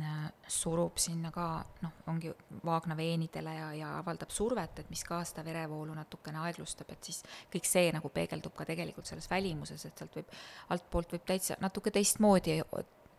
äh, 0.00 0.24
surub 0.48 0.96
sinna 1.02 1.32
ka 1.34 1.48
noh, 1.82 2.00
ongi 2.08 2.32
vaagna 2.64 2.96
veenidele 2.96 3.56
ja, 3.58 3.68
ja 3.76 3.92
avaldab 3.98 4.32
survet, 4.32 4.80
et 4.80 4.90
mis 4.90 5.04
ka 5.04 5.20
seda 5.28 5.44
verevoolu 5.44 5.92
natukene 5.98 6.40
aeglustab, 6.46 6.96
et 6.96 7.10
siis 7.10 7.20
kõik 7.52 7.68
see 7.68 7.92
nagu 7.92 8.08
peegeldub 8.08 8.56
ka 8.56 8.64
tegelikult 8.68 9.12
selles 9.12 9.28
välimuses, 9.30 9.84
et 9.84 9.98
sealt 9.98 10.20
võib, 10.22 10.32
altpoolt 10.72 11.18
võib 11.18 11.28
täitsa 11.28 11.60
natuke 11.60 11.92
teistmoodi 11.92 12.61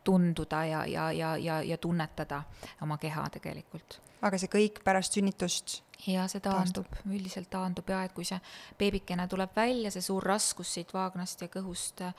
tunduda 0.04 0.66
ja, 0.66 0.86
ja, 0.86 1.12
ja, 1.12 1.38
ja, 1.38 1.62
ja 1.62 1.78
tunnetada 1.78 2.44
oma 2.82 2.98
keha 2.98 3.30
tegelikult. 3.38 4.00
aga 4.24 4.40
see 4.40 4.52
kõik 4.52 4.80
pärast 4.84 5.18
sünnitust 5.18 5.82
ja 6.08 6.26
see 6.32 6.44
taandub, 6.44 6.88
üldiselt 7.08 7.50
taandub 7.52 7.90
ja 7.92 8.04
et 8.08 8.14
kui 8.16 8.26
see 8.28 8.40
beebikene 8.80 9.28
tuleb 9.32 9.56
välja, 9.56 9.92
see 9.92 10.04
suur 10.04 10.24
raskus 10.24 10.74
siit 10.76 10.94
vaagnast 10.96 11.44
ja 11.44 11.50
kõhust 11.52 12.04
äh, 12.08 12.14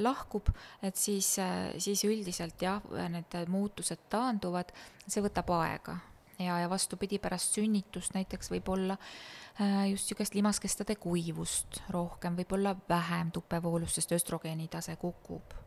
lahkub, 0.00 0.52
et 0.82 0.96
siis 0.96 1.34
äh,, 1.40 1.72
siis 1.78 2.04
üldiselt 2.08 2.62
jah, 2.62 2.84
need 3.12 3.36
muutused 3.48 4.08
taanduvad, 4.12 4.72
see 5.06 5.24
võtab 5.24 5.52
aega. 5.60 5.98
Ja, 6.40 6.54
ja 6.56 6.70
vastupidi, 6.72 7.18
pärast 7.20 7.58
sünnitust 7.58 8.14
näiteks 8.16 8.48
võib 8.48 8.68
olla 8.72 8.96
äh, 8.96 9.90
just 9.90 10.08
niisugust 10.08 10.36
limaskestade 10.38 10.96
kuivust 10.96 11.82
rohkem, 11.92 12.38
võib-olla 12.40 12.72
vähem 12.88 13.32
tupevoolust, 13.36 14.00
sest 14.00 14.16
östrogeeni 14.16 14.70
tase 14.72 14.96
kukub 14.96 15.60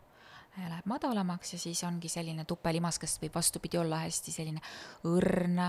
läheb 0.58 0.86
madalamaks 0.86 1.54
ja 1.54 1.60
siis 1.60 1.84
ongi 1.84 2.10
selline 2.10 2.46
tupelimas, 2.46 3.00
kes 3.02 3.18
võib 3.22 3.36
vastupidi 3.36 3.80
olla 3.82 4.04
hästi 4.04 4.32
selline 4.32 4.62
õrn, 5.10 5.60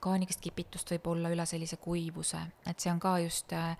ka 0.00 0.16
niisugust 0.18 0.44
kipitust 0.44 0.92
võib 0.94 1.08
olla 1.14 1.32
üle 1.32 1.46
sellise 1.48 1.78
kuivuse, 1.80 2.42
et 2.66 2.80
see 2.80 2.92
on 2.92 3.00
ka 3.00 3.16
just 3.24 3.56
äh, 3.56 3.74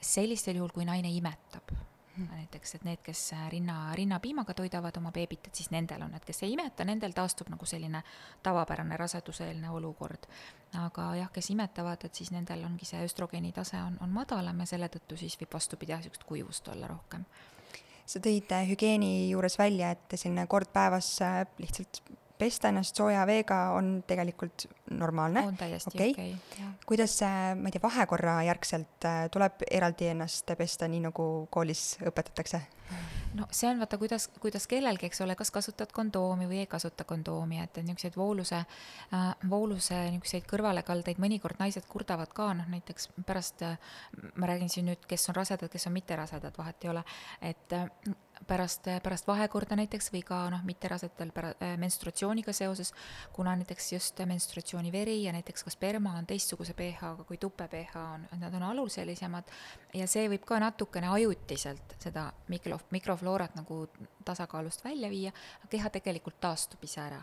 sellistel 0.00 0.58
juhul, 0.58 0.74
kui 0.74 0.86
naine 0.88 1.10
imetab 1.14 1.70
hmm. 1.70 2.26
näiteks, 2.32 2.74
et 2.74 2.88
need, 2.88 3.02
kes 3.06 3.22
rinna, 3.54 3.94
rinnapiimaga 3.94 4.56
toidavad 4.58 4.98
oma 4.98 5.14
beebit, 5.14 5.46
et 5.46 5.62
siis 5.62 5.70
nendel 5.70 6.02
on, 6.02 6.18
et 6.18 6.26
kes 6.26 6.42
ei 6.42 6.56
imeta, 6.56 6.84
nendel 6.88 7.14
taastub 7.14 7.52
nagu 7.52 7.66
selline 7.68 8.02
tavapärane 8.42 8.98
raseduseelne 8.98 9.70
olukord. 9.70 10.26
aga 10.82 11.08
jah, 11.20 11.30
kes 11.32 11.50
imetavad, 11.54 12.04
et 12.04 12.14
siis 12.14 12.34
nendel 12.34 12.66
ongi 12.66 12.90
see 12.90 13.06
östrogeeni 13.06 13.52
tase 13.52 13.78
on, 13.78 13.98
on 14.02 14.10
madalam 14.10 14.60
ja 14.60 14.66
selle 14.74 14.90
tõttu 14.90 15.16
siis 15.20 15.38
võib 15.40 15.54
vastupidi 15.54 15.94
jah, 15.94 16.02
niisugust 16.02 16.26
kuivust 16.26 16.74
olla 16.74 16.90
rohkem 16.90 17.26
sa 18.12 18.22
tõid 18.22 18.52
hügieeni 18.68 19.30
juures 19.30 19.56
välja, 19.60 19.92
et 19.96 20.18
selline 20.18 20.46
kord 20.50 20.70
päevas 20.74 21.14
äh, 21.24 21.42
lihtsalt 21.62 22.02
pesta 22.38 22.68
ennast 22.72 22.96
sooja 22.96 23.24
veega 23.26 23.58
on 23.76 24.04
tegelikult 24.06 24.66
normaalne. 24.90 25.46
on 25.46 25.56
täiesti 25.56 25.94
okei 25.94 26.10
okay. 26.10 26.34
okay,. 26.34 26.70
kuidas, 26.86 27.18
ma 27.56 27.68
ei 27.68 27.72
tea, 27.72 27.82
vahekorra 27.82 28.42
järgselt 28.48 29.08
äh, 29.08 29.24
tuleb 29.30 29.66
eraldi 29.70 30.12
ennast 30.12 30.54
pesta, 30.58 30.88
nii 30.88 31.04
nagu 31.08 31.28
koolis 31.50 31.96
õpetatakse? 32.02 32.62
no 33.34 33.46
see 33.50 33.70
on 33.70 33.78
vaata, 33.80 33.98
kuidas, 33.98 34.28
kuidas 34.40 34.66
kellelgi, 34.68 35.06
eks 35.08 35.20
ole, 35.24 35.36
kas 35.38 35.50
kasutad 35.54 35.92
kondoomi 35.94 36.48
või 36.50 36.62
ei 36.62 36.68
kasuta 36.70 37.04
kondoomi, 37.08 37.60
et, 37.62 37.78
et 37.78 37.86
niisuguseid 37.86 38.16
vooluse 38.16 38.58
äh,, 38.58 39.28
vooluse 39.50 39.98
niisuguseid 40.10 40.48
kõrvalekaldeid 40.50 41.20
mõnikord 41.22 41.60
naised 41.62 41.86
kurdavad 41.88 42.32
ka, 42.36 42.50
noh 42.58 42.68
näiteks 42.72 43.10
pärast 43.26 43.64
äh,, 43.66 43.78
ma 44.36 44.50
räägin 44.50 44.72
siin 44.72 44.90
nüüd, 44.90 45.06
kes 45.08 45.28
on 45.32 45.38
rasedad, 45.38 45.72
kes 45.72 45.88
on 45.88 45.96
mitterasedad, 45.96 46.58
vahet 46.58 46.84
ei 46.84 46.92
ole, 46.92 47.04
et 47.52 47.78
äh, 47.78 47.88
pärast, 48.46 48.86
pärast 49.02 49.26
vahekorda 49.26 49.76
näiteks 49.78 50.10
või 50.14 50.22
ka 50.26 50.38
noh, 50.52 50.62
mitterasedel 50.66 51.32
pära-, 51.34 51.54
äh, 51.62 51.74
menstruatsiooniga 51.80 52.52
seoses, 52.56 52.92
kuna 53.32 53.54
näiteks 53.56 53.92
just 53.92 54.22
menstruatsiooniveri 54.26 55.18
ja 55.24 55.32
näiteks 55.32 55.64
ka 55.66 55.72
sperma 55.74 56.14
on 56.18 56.26
teistsuguse 56.26 56.74
pH-ga 56.78 57.26
kui 57.28 57.38
tupe 57.42 57.68
pH 57.68 58.06
on, 58.14 58.26
nad 58.40 58.54
on 58.54 58.66
aluselisemad 58.70 59.52
ja 59.94 60.06
see 60.10 60.28
võib 60.32 60.46
ka 60.48 60.60
natukene 60.62 61.10
ajutiselt 61.12 61.96
seda 62.02 62.30
mikro, 62.52 62.80
mikrofloorat 62.94 63.56
nagu 63.58 63.84
tasakaalust 64.24 64.84
välja 64.84 65.10
viia, 65.10 65.32
keha 65.70 65.90
tegelikult 65.92 66.40
taastub 66.40 66.82
ise 66.84 67.00
ära. 67.04 67.20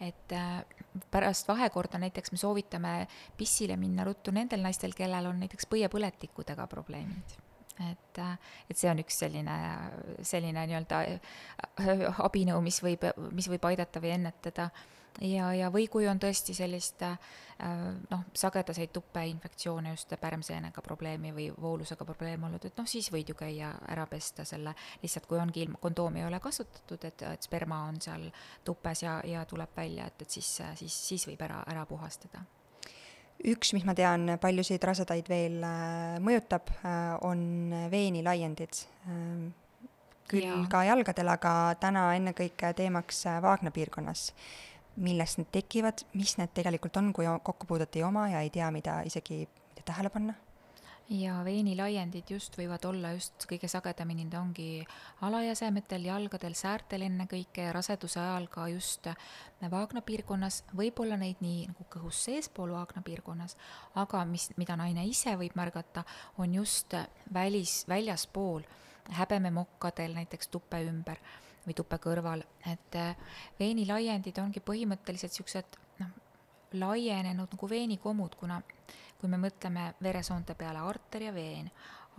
Et 0.00 0.32
äh, 0.32 0.64
pärast 1.10 1.48
vahekorda 1.48 2.00
näiteks 2.00 2.32
me 2.32 2.40
soovitame 2.40 2.94
pissile 3.36 3.76
minna 3.80 4.04
ruttu 4.04 4.34
nendel 4.34 4.64
naistel, 4.64 4.96
kellel 4.96 5.30
on 5.30 5.40
näiteks 5.44 5.68
põiepõletikudega 5.70 6.66
probleemid 6.70 7.38
et, 7.90 8.22
et 8.70 8.78
see 8.78 8.90
on 8.90 9.00
üks 9.02 9.20
selline, 9.22 9.56
selline 10.26 10.64
nii-öelda 10.70 11.02
äh, 11.08 12.06
abinõu, 12.26 12.60
mis 12.64 12.80
võib, 12.84 13.06
mis 13.36 13.50
võib 13.50 13.68
aidata 13.70 14.02
või 14.02 14.14
ennetada. 14.16 14.70
ja, 15.20 15.52
ja 15.54 15.70
või 15.70 15.88
kui 15.88 16.06
on 16.08 16.20
tõesti 16.22 16.54
sellist 16.54 17.02
äh, 17.02 17.16
noh, 18.10 18.24
sagedaseid 18.34 18.92
tupeinfektsioone, 18.92 19.94
just 19.96 20.14
pärmseenega 20.20 20.82
probleemi 20.82 21.32
või 21.32 21.50
voolusega 21.60 22.04
probleem 22.04 22.44
olnud, 22.44 22.64
et 22.64 22.78
noh, 22.78 22.86
siis 22.86 23.10
võid 23.12 23.32
ju 23.32 23.34
käia 23.34 23.72
ära 23.88 24.06
pesta 24.06 24.44
selle, 24.44 24.74
lihtsalt 25.02 25.26
kui 25.26 25.40
ongi 25.40 25.64
ilma, 25.66 25.80
kondoomi 25.82 26.22
ei 26.22 26.28
ole 26.28 26.40
kasutatud, 26.40 27.04
et, 27.04 27.26
et 27.34 27.42
sperma 27.42 27.84
on 27.88 28.00
seal 28.00 28.30
tupes 28.64 29.02
ja, 29.02 29.20
ja 29.24 29.44
tuleb 29.44 29.76
välja, 29.76 30.06
et, 30.06 30.22
et 30.22 30.40
siis, 30.40 30.56
siis, 30.74 31.04
siis 31.10 31.28
võib 31.32 31.48
ära, 31.48 31.64
ära 31.66 31.86
puhastada 31.86 32.44
üks, 33.48 33.72
mis 33.76 33.84
ma 33.88 33.94
tean, 33.96 34.36
paljusid 34.40 34.82
rasedaid 34.84 35.28
veel 35.30 35.60
äh, 35.64 36.18
mõjutab, 36.22 36.70
äh, 36.82 37.14
on 37.26 37.72
veenilaiendid. 37.92 38.82
Äh, 39.08 39.48
küll 40.30 40.46
ja. 40.46 40.58
ka 40.70 40.84
jalgadel, 40.86 41.32
aga 41.32 41.54
täna 41.82 42.10
ennekõike 42.14 42.74
teemaks 42.78 43.24
Vaagna 43.42 43.72
piirkonnas. 43.74 44.30
millest 45.00 45.38
need 45.38 45.48
tekivad, 45.54 46.02
mis 46.18 46.36
need 46.36 46.50
tegelikult 46.54 46.96
on, 47.00 47.12
kui 47.16 47.24
kokkupuudet 47.42 47.96
ei 47.96 48.02
oma 48.04 48.28
ja 48.28 48.40
ei 48.44 48.50
tea, 48.50 48.70
mida 48.70 49.00
isegi 49.06 49.48
tähele 49.84 50.10
panna 50.10 50.34
ja 51.10 51.40
veenilaiendid 51.44 52.30
just 52.30 52.54
võivad 52.58 52.84
olla 52.86 53.10
just 53.16 53.44
kõige 53.50 53.68
sagedamini, 53.68 54.24
need 54.28 54.36
ongi 54.38 54.68
alajäsemetel, 55.26 56.04
jalgadel, 56.06 56.54
säärtel 56.54 57.02
ennekõike 57.08 57.66
ja 57.66 57.72
raseduse 57.74 58.20
ajal 58.22 58.46
ka 58.52 58.68
just 58.70 59.08
vaagna 59.72 60.04
piirkonnas, 60.06 60.62
võib-olla 60.76 61.18
neid 61.18 61.42
nii 61.42 61.66
nagu 61.72 61.86
kõhus 61.90 62.22
seespool 62.28 62.70
vaagna 62.76 63.02
piirkonnas, 63.06 63.56
aga 63.98 64.22
mis, 64.30 64.50
mida 64.60 64.78
naine 64.78 65.06
ise 65.10 65.34
võib 65.40 65.58
märgata, 65.58 66.04
on 66.38 66.54
just 66.60 66.94
välis, 67.34 67.82
väljaspool 67.90 68.62
häbememokkadel, 69.18 70.14
näiteks 70.14 70.48
tuppe 70.48 70.78
ümber 70.86 71.18
või 71.66 71.74
tuppe 71.76 71.98
kõrval, 72.00 72.44
et 72.70 72.96
veenilaiendid 73.58 74.38
ongi 74.38 74.62
põhimõtteliselt 74.64 75.34
niisugused 75.34 75.80
noh, 75.98 76.14
laienenud 76.78 77.50
nagu 77.50 77.68
veenikomud, 77.68 78.38
kuna 78.38 78.62
kui 79.20 79.28
me 79.28 79.38
mõtleme 79.40 79.94
veresoonte 80.02 80.54
peale 80.58 80.80
arter 80.80 81.28
ja 81.28 81.34
veen, 81.34 81.70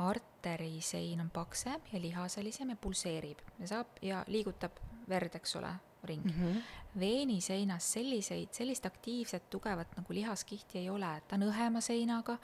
arteri 0.02 0.82
sein 0.82 1.22
on 1.22 1.30
paksem 1.30 1.82
ja 1.92 2.02
lihaselisem 2.02 2.70
ja 2.70 2.76
pulseerib 2.82 3.42
ja 3.60 3.68
saab 3.68 4.02
ja 4.02 4.24
liigutab 4.28 4.80
verd, 5.10 5.36
eks 5.36 5.56
ole, 5.60 5.72
ringi 6.04 6.34
mm. 6.34 6.44
-hmm. 6.44 6.62
veeni 7.00 7.42
seinas 7.42 7.92
selliseid, 7.94 8.50
sellist 8.52 8.86
aktiivset 8.86 9.50
tugevat 9.50 9.98
nagu 9.98 10.14
lihaskihti 10.14 10.80
ei 10.80 10.90
ole, 10.90 11.22
ta 11.28 11.36
on 11.36 11.50
õhema 11.50 11.82
seinaga 11.82 12.38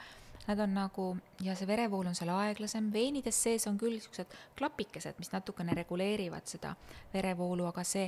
nad 0.48 0.60
on 0.60 0.74
nagu, 0.74 1.06
ja 1.44 1.56
see 1.56 1.68
verevool 1.68 2.08
on 2.08 2.16
seal 2.16 2.32
aeglasem, 2.32 2.88
veenides 2.94 3.40
sees 3.44 3.68
on 3.68 3.78
küll 3.80 3.98
niisugused 3.98 4.32
klapikesed, 4.58 5.18
mis 5.20 5.32
natukene 5.34 5.76
reguleerivad 5.76 6.48
seda 6.48 6.74
verevoolu, 7.14 7.66
aga 7.68 7.84
see 7.88 8.06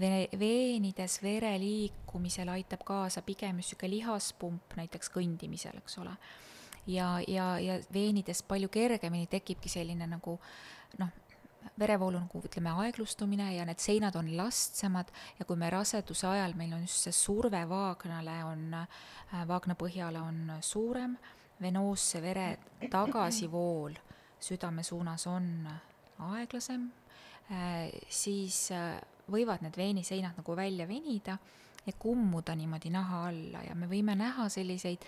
vene, 0.00 0.24
veenides 0.40 1.18
vere 1.22 1.52
liikumisel 1.60 2.48
aitab 2.54 2.86
kaasa 2.88 3.22
pigem 3.26 3.60
just 3.60 3.74
niisugune 3.74 3.96
lihaspump 3.98 4.78
näiteks 4.80 5.12
kõndimisel, 5.12 5.82
eks 5.82 5.98
ole. 6.00 6.16
ja, 6.86 7.18
ja, 7.28 7.58
ja 7.60 7.76
veenides 7.92 8.42
palju 8.48 8.68
kergemini 8.72 9.26
tekibki 9.26 9.68
selline 9.68 10.08
nagu 10.08 10.38
noh, 10.98 11.12
verevoolu 11.80 12.18
nagu 12.20 12.42
ütleme, 12.44 12.72
aeglustumine 12.84 13.54
ja 13.56 13.64
need 13.68 13.80
seinad 13.82 14.16
on 14.16 14.28
lastsemad 14.36 15.12
ja 15.38 15.44
kui 15.44 15.56
me 15.60 15.70
raseduse 15.70 16.26
ajal, 16.32 16.56
meil 16.56 16.72
on 16.76 16.84
just 16.88 17.08
see 17.08 17.12
surve 17.12 17.60
vaagnale 17.68 18.40
on, 18.48 18.68
vaagna 19.48 19.76
põhjale 19.76 20.20
on 20.24 20.52
suurem 20.60 21.16
venoosse 21.60 22.22
vere 22.22 22.58
tagasivool 22.90 23.94
südame 24.44 24.82
suunas 24.82 25.26
on 25.26 25.68
aeglasem, 26.18 26.88
äh, 27.50 27.90
siis 28.08 28.68
äh, 28.74 28.98
võivad 29.30 29.64
need 29.64 29.76
veeniseinad 29.76 30.36
nagu 30.38 30.56
välja 30.56 30.88
venida 30.88 31.38
ja 31.84 31.94
kummuda 31.98 32.54
niimoodi 32.56 32.92
naha 32.92 33.24
alla 33.28 33.64
ja 33.64 33.74
me 33.74 33.88
võime 33.88 34.16
näha 34.16 34.48
selliseid 34.52 35.04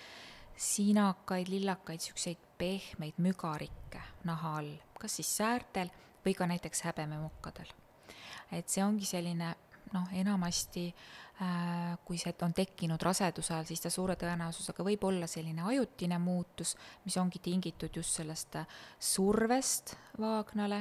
sinakaid, 0.56 1.50
lillakaid, 1.52 2.00
niisuguseid 2.00 2.48
pehmeid 2.58 3.20
mügarikke 3.20 4.00
naha 4.24 4.56
all, 4.62 4.72
kas 5.00 5.18
siis 5.20 5.34
säärtel 5.36 5.92
või 6.24 6.34
ka 6.34 6.48
näiteks 6.48 6.82
häbememukkadel. 6.88 7.68
et 8.52 8.68
see 8.68 8.84
ongi 8.84 9.04
selline 9.04 9.52
noh, 9.92 10.08
enamasti 10.12 10.88
äh, 10.88 11.25
kui 12.04 12.16
see 12.16 12.32
on 12.46 12.54
tekkinud 12.56 13.02
raseduse 13.02 13.52
ajal, 13.52 13.66
siis 13.68 13.82
ta 13.84 13.90
suure 13.92 14.14
tõenäosusega 14.16 14.84
võib 14.86 15.02
olla 15.04 15.26
selline 15.28 15.66
ajutine 15.68 16.16
muutus, 16.22 16.72
mis 17.04 17.16
ongi 17.20 17.42
tingitud 17.44 17.92
just 17.96 18.16
sellest 18.16 18.56
äh, 18.56 18.78
survest 18.98 19.92
vaagnale, 20.20 20.78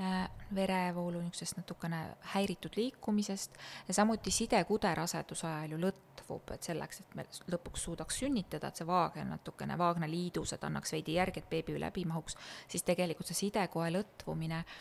äh, 0.00 0.16
verevoolu 0.56 1.20
niisugusest 1.20 1.60
natukene 1.60 2.00
häiritud 2.32 2.80
liikumisest. 2.80 3.60
Ja 3.88 4.00
samuti 4.00 4.32
sidekude 4.32 4.94
raseduse 4.96 5.44
ajal 5.50 5.76
ju 5.76 5.84
lõtvub, 5.84 6.54
et 6.56 6.70
selleks, 6.70 7.04
et 7.04 7.16
me 7.18 7.28
lõpuks 7.52 7.84
suudaks 7.90 8.22
sünnitada, 8.24 8.72
et 8.72 8.80
see 8.80 8.88
vaagen 8.88 9.28
natukene, 9.34 9.76
vaagna 9.76 10.08
liidus, 10.08 10.56
et 10.56 10.64
annaks 10.64 10.96
veidi 10.96 11.20
järgi, 11.20 11.44
et 11.44 11.52
beebi 11.52 11.76
läbi 11.76 12.08
mahuks, 12.08 12.40
siis 12.64 12.86
tegelikult 12.88 13.28
see 13.28 13.44
sidekoe 13.44 13.92
lõtvumine 13.92 14.64
äh, 14.64 14.78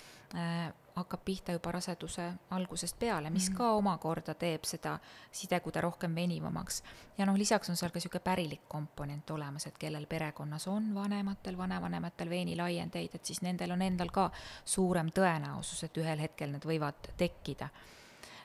hakkab 0.98 1.22
pihta 1.26 1.52
juba 1.52 1.72
raseduse 1.72 2.32
algusest 2.50 3.00
peale, 3.00 3.30
mis 3.30 3.50
-hmm. 3.50 3.58
ka 3.58 3.72
omakorda 3.72 4.34
teeb 4.34 4.64
seda 4.64 5.00
sidekude 5.32 5.82
rohkem 5.82 6.16
venivamaks. 6.16 6.84
ja 7.18 7.26
noh, 7.26 7.36
lisaks 7.36 7.70
on 7.70 7.76
seal 7.76 7.92
ka 7.92 7.98
niisugune 7.98 8.24
pärilik 8.24 8.62
komponent 8.68 9.30
olemas, 9.30 9.68
et 9.68 9.78
kellel 9.78 10.06
perekonnas 10.06 10.68
on 10.68 10.96
vanematel, 10.96 11.58
vanavanematel 11.58 12.30
veenilaiendeid, 12.30 13.10
et 13.16 13.26
siis 13.26 13.42
nendel 13.42 13.72
on 13.72 13.82
endal 13.82 14.10
ka 14.12 14.32
suurem 14.66 15.10
tõenäosus, 15.10 15.84
et 15.84 15.98
ühel 15.98 16.20
hetkel 16.20 16.52
need 16.52 16.66
võivad 16.66 17.14
tekkida 17.18 17.70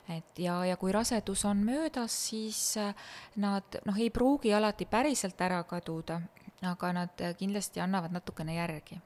et 0.09 0.39
ja, 0.39 0.65
ja 0.65 0.77
kui 0.77 0.91
rasedus 0.91 1.45
on 1.45 1.57
möödas, 1.57 2.27
siis 2.29 2.77
äh, 2.77 2.95
nad 3.35 3.63
noh, 3.85 3.97
ei 3.97 4.09
pruugi 4.09 4.53
alati 4.53 4.85
päriselt 4.85 5.41
ära 5.41 5.63
kaduda, 5.63 6.21
aga 6.61 6.93
nad 6.93 7.23
kindlasti 7.37 7.79
annavad 7.79 8.11
natukene 8.11 8.55
järgi 8.55 9.01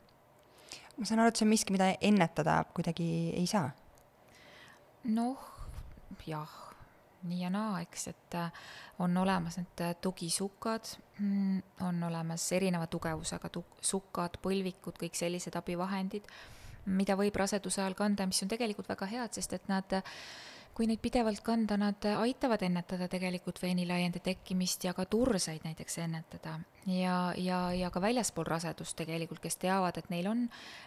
ma 0.98 1.06
saan 1.06 1.22
aru, 1.22 1.32
et 1.32 1.40
see 1.40 1.46
on 1.46 1.52
miski, 1.52 1.76
mida 1.76 1.92
ennetada 2.02 2.62
kuidagi 2.74 3.10
ei 3.38 3.46
saa? 3.50 3.70
noh, 5.08 5.38
jah, 6.28 6.52
nii 7.28 7.42
ja 7.42 7.50
naa, 7.54 7.80
eks, 7.86 8.08
et 8.12 8.36
äh, 8.36 8.52
on 9.04 9.16
olemas 9.18 9.58
need 9.60 9.84
äh, 9.86 9.96
tugisukad, 10.02 10.90
mm, 11.20 11.62
on 11.88 12.04
olemas 12.10 12.44
erineva 12.52 12.88
tugevusega 12.92 13.50
tu-, 13.54 13.66
sukad, 13.82 14.40
põlvikud, 14.44 15.00
kõik 15.00 15.16
sellised 15.18 15.56
abivahendid, 15.60 16.28
mida 16.88 17.18
võib 17.20 17.36
raseduse 17.40 17.82
ajal 17.82 17.98
kanda, 18.00 18.28
mis 18.28 18.44
on 18.44 18.52
tegelikult 18.52 18.90
väga 18.90 19.10
head, 19.12 19.36
sest 19.38 19.58
et 19.58 19.72
nad 19.72 19.98
kui 20.78 20.86
neid 20.86 21.02
pidevalt 21.02 21.42
kanda, 21.42 21.74
nad 21.82 22.06
aitavad 22.22 22.62
ennetada 22.62 23.08
tegelikult 23.10 23.58
veenilaiende 23.63 24.20
tekkimist 24.22 24.84
ja 24.86 24.94
ka 24.94 25.08
turseid 25.10 25.66
näiteks 25.66 25.98
ennetada. 26.04 26.60
ja, 26.86 27.34
ja, 27.38 27.62
ja 27.74 27.90
ka 27.90 28.02
väljaspool 28.02 28.46
rasedust 28.46 28.96
tegelikult, 29.00 29.42
kes 29.42 29.58
teavad, 29.58 29.98
et 29.98 30.12
neil 30.13 30.30
on 30.30 30.46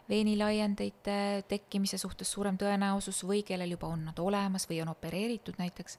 veenilaiendeid 0.09 1.11
tekkimise 1.51 1.99
suhtes 1.99 2.31
suurem 2.31 2.59
tõenäosus 2.59 3.25
või 3.27 3.43
kellel 3.43 3.75
juba 3.75 3.91
on 3.91 4.07
nad 4.13 4.19
olemas 4.23 4.69
või 4.71 4.79
on 4.85 4.95
opereeritud 4.95 5.59
näiteks, 5.59 5.99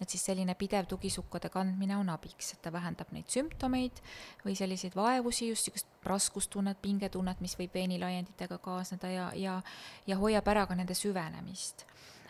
et 0.00 0.14
siis 0.14 0.22
selline 0.30 0.54
pidev 0.54 0.86
tugisukkade 0.86 1.50
kandmine 1.50 1.98
on 1.98 2.14
abiks, 2.14 2.54
et 2.54 2.62
ta 2.62 2.70
vähendab 2.72 3.10
neid 3.10 3.26
sümptomeid 3.26 3.98
või 4.46 4.54
selliseid 4.54 4.94
vaevusi, 4.94 5.50
just 5.50 5.66
niisugust 5.66 6.06
raskustunnet, 6.06 6.78
pingetunnet, 6.82 7.42
mis 7.42 7.58
võib 7.58 7.74
veenilaienditega 7.74 8.62
kaasneda 8.62 9.10
ja, 9.10 9.30
ja, 9.34 9.62
ja 10.06 10.22
hoiab 10.22 10.46
ära 10.54 10.68
ka 10.70 10.78
nende 10.78 10.94
süvenemist 10.94 11.86
Äh, 11.86 12.21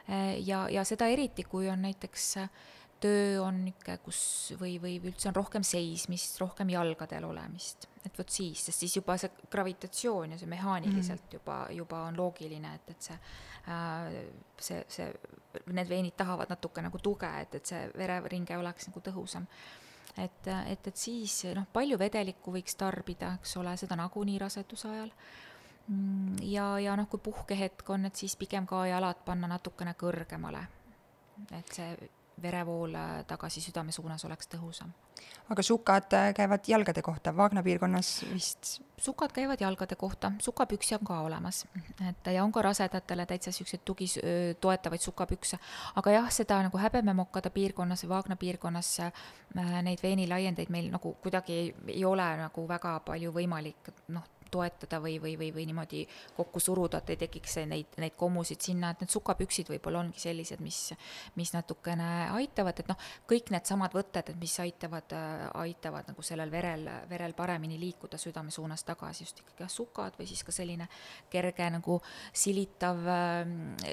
ja, 0.43 0.67
ja 0.71 0.85
seda 0.85 1.07
eriti, 1.07 1.45
kui 1.49 1.69
on 1.71 1.83
näiteks 1.87 2.37
äh, 2.43 2.49
töö 3.03 3.43
on 3.43 3.63
niisugune, 3.65 3.99
kus 4.05 4.21
või, 4.61 4.77
või 4.83 4.97
üldse 5.03 5.31
on 5.31 5.37
rohkem 5.37 5.65
seismist, 5.67 6.39
rohkem 6.41 6.71
jalgadel 6.73 7.27
olemist, 7.27 7.89
et 8.07 8.19
vot 8.19 8.31
siis, 8.31 8.63
sest 8.69 8.85
siis 8.85 8.97
juba 9.01 9.17
see 9.19 9.31
gravitatsioon 9.51 10.35
ja 10.35 10.41
see 10.41 10.51
mehaaniliselt 10.51 11.27
mm. 11.27 11.39
juba, 11.39 11.59
juba 11.75 12.03
on 12.09 12.19
loogiline, 12.19 12.75
et, 12.79 12.95
et 12.95 13.09
see 13.09 13.19
äh, 13.75 14.19
see, 14.59 14.83
see, 14.89 15.09
need 15.75 15.91
veenid 15.91 16.17
tahavad 16.19 16.53
natuke 16.53 16.85
nagu 16.85 17.03
tuge, 17.03 17.31
et, 17.43 17.59
et 17.59 17.75
see 17.75 17.87
vereringe 17.99 18.59
oleks 18.59 18.91
nagu 18.91 19.03
tõhusam 19.11 19.49
et, 20.17 20.49
et, 20.69 20.87
et 20.87 20.99
siis 20.99 21.41
noh, 21.57 21.67
palju 21.73 21.99
vedelikku 21.99 22.55
võiks 22.55 22.77
tarbida, 22.79 23.37
eks 23.41 23.57
ole, 23.61 23.75
seda 23.81 23.97
nagunii 23.99 24.39
raseduse 24.43 24.91
ajal. 24.91 25.09
Mm, 25.09 25.52
ja, 26.43 26.79
ja 26.79 26.97
noh, 26.97 27.09
kui 27.11 27.21
puhkehetk 27.23 27.91
on, 27.91 28.07
et 28.07 28.17
siis 28.17 28.37
pigem 28.37 28.67
ka 28.67 28.85
jalad 28.87 29.25
panna 29.27 29.51
natukene 29.51 29.95
kõrgemale. 29.99 30.67
et 31.51 31.73
see 31.75 32.11
verevool 32.43 32.95
tagasi 33.27 33.61
südame 33.61 33.93
suunas 33.93 34.25
oleks 34.25 34.49
tõhusam. 34.49 34.93
aga 35.51 35.63
sukad 35.63 36.15
äh, 36.17 36.33
käivad 36.35 36.67
jalgade 36.67 37.03
kohta, 37.03 37.37
Vaagna 37.37 37.63
piirkonnas 37.63 38.25
vist? 38.33 38.81
sukad 38.99 39.33
käivad 39.33 39.61
jalgade 39.61 39.97
kohta, 39.97 40.33
sukapüksi 40.41 40.95
on 40.95 41.07
ka 41.07 41.21
olemas, 41.21 41.67
et 42.09 42.33
ja 42.35 42.45
on 42.45 42.53
ka 42.53 42.63
rasedatele 42.63 43.27
täitsa 43.27 43.51
niisuguseid 43.51 43.85
tugi, 43.85 44.09
toetavaid 44.61 45.01
sukapükse. 45.01 45.59
aga 45.97 46.11
jah, 46.11 46.31
seda 46.31 46.63
nagu 46.63 46.79
häbememokkade 46.79 47.51
piirkonnas 47.51 48.05
või 48.05 48.15
Vaagna 48.15 48.37
piirkonnas 48.37 48.93
äh, 49.01 49.13
neid 49.83 50.03
veenilaiendeid 50.03 50.71
meil 50.71 50.91
nagu 50.91 51.15
kuidagi 51.23 51.53
ei, 51.53 51.75
ei 51.89 52.05
ole 52.05 52.29
nagu 52.37 52.69
väga 52.69 53.01
palju 53.07 53.33
võimalik 53.33 53.93
noh, 54.09 54.27
toetada 54.53 55.01
või, 55.03 55.17
või, 55.23 55.35
või, 55.41 55.51
või 55.55 55.67
niimoodi 55.71 56.03
kokku 56.37 56.61
suruda, 56.61 57.01
et 57.03 57.15
ei 57.15 57.21
tekiks 57.25 57.59
neid, 57.71 57.97
neid 58.03 58.17
kommusid 58.19 58.61
sinna, 58.65 58.93
et 58.93 59.03
need 59.03 59.13
sukapüksid 59.13 59.71
võib-olla 59.73 60.03
ongi 60.03 60.21
sellised, 60.23 60.61
mis, 60.65 60.81
mis 61.39 61.53
natukene 61.55 62.09
aitavad, 62.37 62.83
et 62.83 62.91
noh, 62.91 63.09
kõik 63.31 63.53
needsamad 63.55 63.95
võtted, 63.97 64.33
et 64.33 64.41
mis 64.41 64.55
aitavad, 64.63 65.15
aitavad 65.63 66.11
nagu 66.13 66.25
sellel 66.27 66.53
verel, 66.53 66.89
verel 67.11 67.37
paremini 67.39 67.79
liikuda 67.81 68.21
südame 68.21 68.53
suunas 68.55 68.85
tagasi, 68.89 69.27
just 69.27 69.43
ikkagi 69.43 69.65
jah, 69.65 69.73
sukad 69.73 70.19
või 70.19 70.29
siis 70.31 70.45
ka 70.45 70.55
selline 70.55 70.89
kerge 71.33 71.69
nagu 71.73 71.99
silitav, 72.33 73.01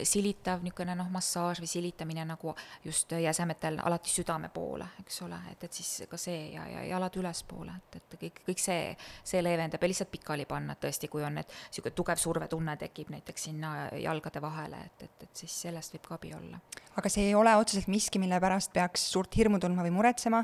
silitav 0.03 0.63
niisugune 0.65 0.95
noh, 0.99 1.09
massaaž 1.13 1.63
või 1.63 1.71
silitamine 1.71 2.25
nagu 2.27 2.53
just 2.85 3.11
jäsemetel 3.15 3.79
alati 3.83 4.11
südame 4.13 4.51
poole, 4.53 4.87
eks 5.03 5.21
ole, 5.25 5.39
et, 5.51 5.63
et 5.63 5.79
siis 5.79 6.09
ka 6.09 6.19
see 6.19 6.51
ja, 6.53 6.65
ja 6.69 6.83
jalad 6.93 7.15
ülespoole, 7.21 7.75
et, 7.79 7.99
et 7.99 8.19
kõik, 8.23 8.43
kõik 8.49 8.63
see, 8.63 8.93
see 9.23 9.43
leevendab 9.43 9.83
ja 9.83 9.91
lihtsalt 9.91 10.11
pikali 10.13 10.45
panna, 10.49 10.75
et 10.75 10.83
tõesti, 10.83 11.09
kui 11.11 11.23
on 11.25 11.37
need, 11.39 11.53
niisugune 11.69 11.95
tugev 11.97 12.21
survetunne 12.21 12.75
tekib 12.81 13.13
näiteks 13.13 13.47
sinna 13.49 13.73
jalgade 14.01 14.41
vahele, 14.43 14.81
et, 14.89 15.07
et, 15.07 15.27
et 15.27 15.43
siis 15.43 15.55
sellest 15.67 15.95
võib 15.95 16.09
ka 16.09 16.17
abi 16.19 16.33
olla. 16.37 16.59
aga 16.99 17.13
see 17.13 17.29
ei 17.29 17.37
ole 17.37 17.55
otseselt 17.59 17.87
miski, 17.91 18.21
mille 18.21 18.39
pärast 18.41 18.73
peaks 18.75 19.09
suurt 19.13 19.37
hirmu 19.37 19.61
tundma 19.61 19.85
või 19.85 19.95
muretsema, 19.95 20.43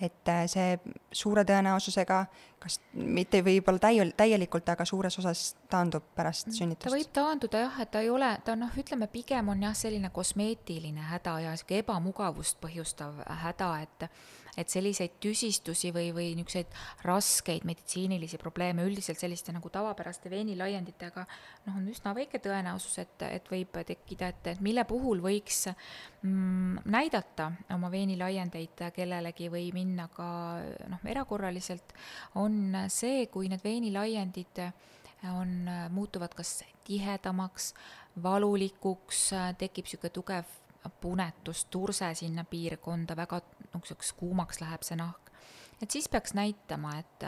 et 0.00 0.28
äh, 0.28 0.44
see 0.48 0.78
suure 1.12 1.44
tõenäosusega, 1.48 2.20
kas 2.60 2.78
mitte 2.94 3.42
võib-olla 3.44 3.82
täiel-, 3.82 4.12
täielikult, 4.16 4.68
aga 4.72 4.86
suures 4.88 5.18
osas 5.20 5.44
taandub 5.70 6.06
pärast 6.16 6.48
mm, 6.48 6.56
sünnitust? 6.56 6.88
ta 6.88 6.94
võib 6.94 7.12
taanduda 7.16 7.64
jah, 7.66 7.78
et 7.84 7.92
ta 7.92 8.02
ei 8.04 8.10
ole, 8.12 8.30
ta 8.44 8.56
noh, 8.58 8.72
ütleme 8.80 9.10
pigem 9.12 9.52
on 9.52 9.66
jah, 9.68 9.76
selline 9.76 10.12
kosmeetiline 10.14 11.04
häda 11.12 11.36
ja 11.44 11.54
niisugune 11.54 11.84
ebamugavust 11.84 12.60
põhjustav 12.62 13.20
häda, 13.44 13.72
et 13.84 14.08
et 14.58 14.70
selliseid 14.72 15.18
tüsistusi 15.22 15.92
või, 15.94 16.10
või 16.16 16.30
niisuguseid 16.38 16.74
raskeid 17.06 17.66
meditsiinilisi 17.68 18.38
probleeme 18.40 18.84
üldiselt 18.86 19.20
selliste 19.20 19.54
nagu 19.54 19.70
tavapäraste 19.72 20.30
veenilaienditega 20.32 21.24
noh, 21.66 21.76
on 21.76 21.88
üsna 21.92 22.14
väike 22.16 22.40
tõenäosus, 22.42 22.98
et, 23.02 23.26
et 23.28 23.50
võib 23.50 23.80
tekkida, 23.86 24.30
et, 24.32 24.52
et 24.54 24.62
mille 24.64 24.84
puhul 24.88 25.22
võiks 25.24 25.66
mm, 25.70 26.84
näidata 26.90 27.50
oma 27.76 27.90
veenilaiendeid 27.92 28.86
kellelegi 28.96 29.50
või 29.52 29.70
minna 29.76 30.08
ka 30.14 30.30
noh, 30.90 31.04
erakorraliselt, 31.04 31.94
on 32.40 32.86
see, 32.88 33.26
kui 33.32 33.50
need 33.52 33.64
veenilaiendid 33.64 34.64
on, 35.28 35.68
muutuvad 35.92 36.34
kas 36.34 36.62
tihedamaks, 36.86 37.74
valulikuks, 38.22 39.30
tekib 39.60 39.86
niisugune 39.86 40.14
tugev 40.14 40.56
punetus, 41.00 41.64
turse 41.70 42.08
sinna 42.14 42.44
piirkonda, 42.48 43.16
väga 43.16 43.40
niisuguseks 43.74 44.12
kuumaks 44.18 44.60
läheb 44.62 44.86
see 44.86 44.98
nahk. 45.00 45.30
et 45.82 45.90
siis 45.90 46.08
peaks 46.08 46.34
näitama, 46.36 46.96
et, 46.98 47.24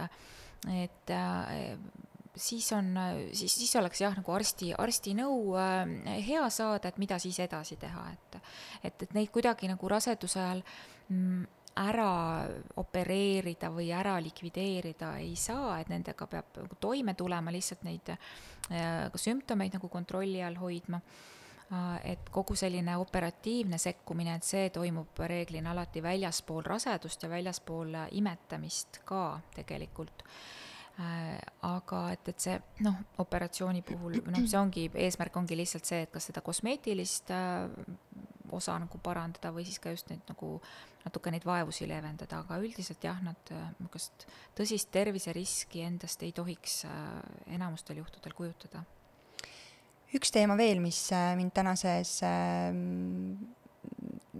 et 0.84 1.10
äh, 1.10 1.78
siis 2.36 2.72
on, 2.72 2.92
siis, 3.32 3.54
siis 3.54 3.76
oleks 3.76 4.00
jah, 4.00 4.14
nagu 4.16 4.32
arsti, 4.32 4.72
arsti 4.78 5.14
nõu 5.18 5.56
äh, 5.60 6.20
hea 6.26 6.44
saada, 6.50 6.88
et 6.88 7.00
mida 7.02 7.18
siis 7.22 7.38
edasi 7.40 7.76
teha, 7.80 8.06
et 8.12 8.38
et, 8.82 9.02
et 9.02 9.12
neid 9.14 9.30
kuidagi 9.30 9.68
nagu 9.70 9.88
raseduse 9.88 10.40
ajal 10.40 10.62
mm, 11.08 11.44
ära 11.80 12.44
opereerida 12.80 13.70
või 13.72 13.88
ära 13.96 14.18
likvideerida 14.20 15.14
ei 15.22 15.36
saa, 15.40 15.78
et 15.80 15.88
nendega 15.88 16.26
peab 16.28 16.58
nagu 16.60 16.76
toime 16.80 17.14
tulema, 17.16 17.52
lihtsalt 17.54 17.86
neid 17.88 18.12
äh, 18.12 19.08
sümptomeid 19.14 19.78
nagu 19.78 19.88
kontrolli 19.92 20.42
all 20.44 20.58
hoidma 20.60 21.00
et 22.04 22.28
kogu 22.30 22.56
selline 22.58 22.96
operatiivne 23.00 23.78
sekkumine, 23.80 24.34
et 24.36 24.44
see 24.44 24.70
toimub 24.74 25.22
reeglina 25.26 25.72
alati 25.72 26.02
väljaspool 26.04 26.66
rasedust 26.66 27.22
ja 27.24 27.30
väljaspool 27.32 27.96
imetamist 28.18 29.00
ka 29.08 29.40
tegelikult. 29.56 30.24
Äh, 31.00 31.38
aga 31.64 32.02
et, 32.12 32.26
et 32.28 32.44
see 32.44 32.58
noh, 32.84 32.98
operatsiooni 33.22 33.80
puhul, 33.86 34.18
noh, 34.28 34.42
see 34.44 34.58
ongi, 34.60 34.82
eesmärk 35.06 35.38
ongi 35.40 35.56
lihtsalt 35.56 35.88
see, 35.88 36.02
et 36.04 36.12
kas 36.12 36.26
seda 36.28 36.42
kosmeetilist 36.44 37.32
äh, 37.32 37.64
osa 38.52 38.74
nagu 38.76 39.00
parandada 39.00 39.54
või 39.56 39.64
siis 39.64 39.80
ka 39.80 39.94
just 39.94 40.12
neid 40.12 40.28
nagu 40.28 40.58
natuke 41.06 41.32
neid 41.32 41.46
vaevusi 41.48 41.88
leevendada, 41.88 42.42
aga 42.44 42.60
üldiselt 42.60 43.08
jah, 43.08 43.24
nad 43.24 43.54
äh, 43.56 43.70
niisugust 43.78 44.26
tõsist 44.58 44.92
terviseriski 44.92 45.80
endast 45.88 46.28
ei 46.28 46.36
tohiks 46.36 46.82
enamustel 47.56 48.04
juhtudel 48.04 48.36
kujutada 48.36 48.84
üks 50.16 50.32
teema 50.34 50.56
veel, 50.58 50.80
mis 50.82 51.04
äh, 51.14 51.32
mind 51.38 51.54
tänases 51.56 52.18
ähm, 52.26 53.36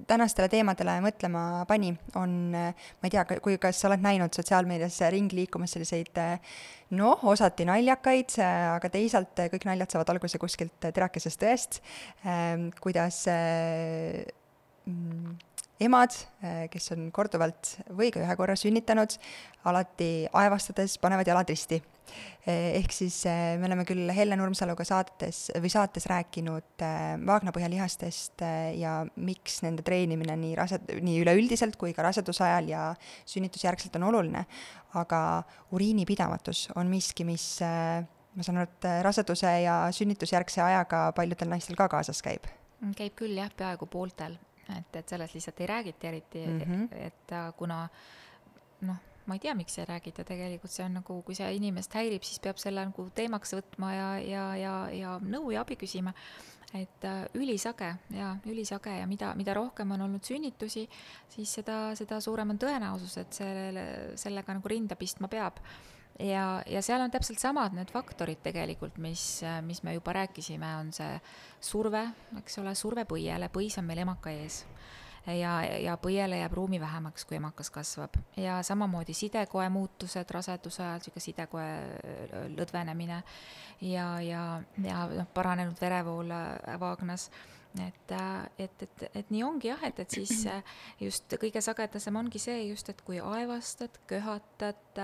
tänastele 0.08 0.48
teemadele 0.52 0.98
mõtlema 1.04 1.44
pani, 1.68 1.92
on, 2.18 2.34
äh, 2.56 2.88
ma 3.00 3.08
ei 3.08 3.14
tea, 3.14 3.24
kui, 3.44 3.56
kas 3.62 3.80
sa 3.80 3.90
oled 3.90 4.04
näinud 4.04 4.34
sotsiaalmeedias 4.36 4.98
ringi 5.14 5.42
liikumas 5.42 5.76
selliseid 5.76 6.20
äh, 6.20 6.58
noh, 6.98 7.22
osati 7.32 7.66
naljakaid, 7.68 8.36
aga 8.42 8.92
teisalt 8.92 9.46
kõik 9.54 9.68
naljad 9.68 9.94
saavad 9.94 10.12
alguse 10.14 10.40
kuskilt 10.42 10.90
terakesest 10.90 11.40
tõest, 11.40 11.80
ähm, 12.26 12.68
kuidas 12.82 13.22
mm, 13.30 15.38
emad, 15.82 16.14
kes 16.72 16.92
on 16.94 17.10
korduvalt 17.14 17.76
või 17.94 18.10
ka 18.14 18.22
ühe 18.22 18.36
korra 18.38 18.56
sünnitanud, 18.58 19.16
alati 19.68 20.12
aevastades 20.32 20.98
panevad 21.02 21.28
jalad 21.28 21.50
risti. 21.50 21.80
Eh, 22.42 22.80
ehk 22.80 22.90
siis 22.90 23.20
eh, 23.30 23.54
me 23.60 23.68
oleme 23.68 23.84
küll 23.86 24.10
Helle 24.10 24.34
Nurmsaluga 24.38 24.82
saates 24.84 25.44
või 25.62 25.70
saates 25.70 26.08
rääkinud 26.10 26.82
eh, 26.82 27.12
vaagnapõhjalihastest 27.22 28.42
ja 28.78 28.96
miks 29.22 29.60
nende 29.62 29.84
treenimine 29.86 30.34
nii 30.40 30.56
rased-, 30.58 30.90
nii 31.06 31.20
üleüldiselt 31.22 31.78
kui 31.78 31.94
ka 31.94 32.02
raseduse 32.08 32.42
ajal 32.48 32.72
ja 32.72 32.82
sünnitusjärgselt 33.30 34.00
on 34.00 34.08
oluline, 34.10 34.42
aga 34.98 35.20
uriinipidamatus 35.76 36.66
on 36.74 36.90
miski, 36.90 37.26
mis 37.28 37.46
ma 37.62 38.42
saan 38.42 38.58
aru, 38.58 38.72
et 38.72 38.90
raseduse 39.06 39.54
ja 39.62 39.78
sünnitusjärgse 39.94 40.64
ajaga 40.66 41.06
paljudel 41.16 41.54
naistel 41.54 41.78
ka 41.78 41.86
kaasas 41.92 42.24
käib? 42.26 42.50
käib 42.98 43.14
küll 43.14 43.38
jah, 43.38 43.52
peaaegu 43.54 43.86
pooltel, 43.86 44.34
et, 44.68 44.96
et 44.96 45.08
sellest 45.08 45.34
lihtsalt 45.34 45.60
ei 45.60 45.66
räägita 45.66 46.08
eriti 46.08 46.46
mm, 46.46 46.60
-hmm. 46.60 47.06
et 47.06 47.56
kuna 47.56 47.88
noh 48.80 49.08
ma 49.26 49.34
ei 49.34 49.42
tea, 49.42 49.54
miks 49.54 49.78
ei 49.78 49.86
räägita, 49.86 50.24
tegelikult 50.26 50.72
see 50.72 50.84
on 50.86 50.96
nagu, 50.98 51.18
kui 51.26 51.36
see 51.38 51.50
inimest 51.56 51.94
häirib, 51.94 52.24
siis 52.26 52.40
peab 52.42 52.58
selle 52.60 52.82
nagu 52.88 53.04
teemaks 53.14 53.54
võtma 53.54 53.92
ja, 53.94 54.08
ja, 54.26 54.46
ja, 54.58 54.74
ja 54.96 55.12
nõu 55.22 55.52
ja 55.54 55.62
abi 55.62 55.78
küsima. 55.80 56.14
et 56.72 57.04
äh, 57.04 57.26
ülisage 57.36 57.90
ja 58.16 58.30
ülisage 58.48 58.94
ja 58.96 59.06
mida, 59.06 59.34
mida 59.36 59.52
rohkem 59.54 59.90
on 59.92 60.06
olnud 60.06 60.24
sünnitusi, 60.24 60.86
siis 61.28 61.50
seda, 61.58 61.92
seda 61.94 62.20
suurem 62.20 62.54
on 62.54 62.58
tõenäosus, 62.58 63.18
et 63.20 63.32
sellele, 63.36 63.82
sellega 64.16 64.54
nagu 64.56 64.68
rinda 64.68 64.96
pistma 64.96 65.28
peab. 65.28 65.60
Ja, 66.18 66.62
ja 66.66 66.82
seal 66.82 67.00
on 67.00 67.10
täpselt 67.10 67.40
samad 67.42 67.76
need 67.76 67.90
faktorid 67.92 68.42
tegelikult, 68.44 68.98
mis, 69.02 69.42
mis 69.66 69.82
me 69.82 69.94
juba 69.96 70.12
rääkisime, 70.12 70.76
on 70.80 70.92
see 70.92 71.14
surve, 71.60 72.04
eks 72.42 72.58
ole, 72.62 72.74
surve 72.78 73.06
põiele, 73.08 73.48
põis 73.52 73.78
on 73.80 73.88
meil 73.88 74.04
emaka 74.04 74.34
ees. 74.34 74.62
Ja, 75.22 75.60
ja 75.78 75.94
põiele 76.02 76.40
jääb 76.40 76.54
ruumi 76.58 76.80
vähemaks, 76.82 77.22
kui 77.24 77.36
emakas 77.36 77.70
kasvab. 77.70 78.16
ja 78.36 78.56
samamoodi 78.62 79.14
sidekoe 79.14 79.68
muutused 79.70 80.30
raseduse 80.34 80.82
ajal, 80.82 80.98
niisugune 80.98 81.22
sidekoe 81.22 81.66
äh, 81.66 82.32
lõdvenemine 82.56 83.20
ja, 83.86 84.06
ja, 84.20 84.42
ja 84.82 85.04
noh, 85.12 85.28
paranenud 85.34 85.78
verevool 85.80 86.34
äh, 86.34 86.80
vaagnas 86.80 87.28
et, 87.78 88.16
äh, 88.18 88.50
et, 88.58 88.82
et, 88.82 89.04
et 89.14 89.30
nii 89.30 89.44
ongi 89.46 89.70
jah, 89.70 89.84
et, 89.86 90.02
et 90.02 90.10
siis 90.10 90.42
just 91.00 91.38
kõige 91.38 91.62
sagedasem 91.62 92.18
ongi 92.18 92.42
see 92.42 92.58
just, 92.72 92.90
et 92.90 93.06
kui 93.06 93.22
aevastad, 93.22 94.02
köhatad, 94.10 94.98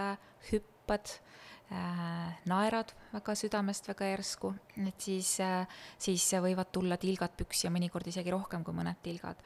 hüppad 0.51 0.78
äh,, 0.97 2.37
naerad 2.49 2.95
väga 3.13 3.35
südamest 3.39 3.89
väga 3.89 4.13
järsku, 4.15 4.55
et 4.87 5.01
siis 5.01 5.39
äh,, 5.45 5.81
siis 5.99 6.27
võivad 6.45 6.73
tulla 6.73 6.97
tilgad 6.97 7.37
püksi 7.37 7.67
ja 7.69 7.75
mõnikord 7.75 8.09
isegi 8.09 8.35
rohkem 8.35 8.65
kui 8.65 8.77
mõned 8.77 9.03
tilgad 9.03 9.43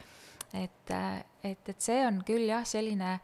et, 0.53 0.91
et, 1.43 1.69
et 1.69 1.81
see 1.81 2.03
on 2.07 2.21
küll 2.27 2.47
jah, 2.51 2.67
selline 2.69 3.17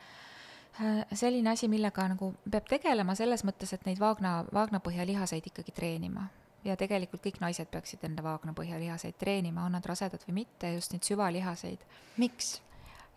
selline 1.19 1.51
asi, 1.51 1.67
millega 1.67 2.05
nagu 2.13 2.31
peab 2.47 2.69
tegelema 2.71 3.17
selles 3.19 3.43
mõttes, 3.47 3.73
et 3.75 3.83
neid 3.89 3.99
vaagna, 3.99 4.45
vaagnapõhjalihaseid 4.55 5.49
ikkagi 5.51 5.75
treenima 5.75 6.29
ja 6.67 6.77
tegelikult 6.79 7.25
kõik 7.25 7.41
naised 7.43 7.67
peaksid 7.73 8.05
enda 8.07 8.23
vaagnapõhjalihaseid 8.23 9.19
treenima, 9.19 9.65
on 9.67 9.75
nad 9.75 9.87
rasedad 9.87 10.23
või 10.29 10.43
mitte, 10.43 10.71
just 10.77 10.95
neid 10.95 11.07
süvalihaseid. 11.07 11.83
miks? 12.23 12.59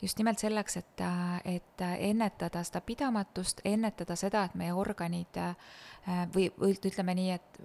Just 0.01 0.17
nimelt 0.17 0.41
selleks, 0.41 0.77
et, 0.77 1.03
et 1.45 1.83
ennetada 1.97 2.63
seda 2.65 2.81
pidamatust, 2.85 3.61
ennetada 3.65 4.15
seda, 4.19 4.45
et 4.47 4.55
meie 4.57 4.73
organid 4.73 5.37
või, 6.33 6.47
või 6.57 6.73
ütleme 6.73 7.15
nii, 7.17 7.35
et 7.37 7.61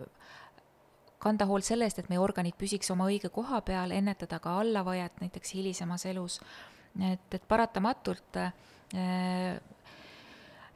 kanda 1.18 1.46
hoolt 1.48 1.66
selle 1.66 1.88
eest, 1.88 2.00
et 2.02 2.10
meie 2.12 2.20
organid 2.20 2.56
püsiks 2.58 2.90
oma 2.92 3.08
õige 3.10 3.30
koha 3.32 3.60
peal, 3.66 3.94
ennetada 3.96 4.38
ka 4.42 4.58
allavajet 4.60 5.22
näiteks 5.22 5.54
hilisemas 5.56 6.06
elus. 6.06 6.40
et, 7.00 7.34
et 7.34 7.48
paratamatult 7.48 8.36
äh, 8.36 8.52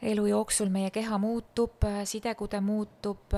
elu 0.03 0.27
jooksul 0.27 0.73
meie 0.73 0.91
keha 0.91 1.19
muutub, 1.19 1.85
sidekude 2.05 2.61
muutub, 2.61 3.37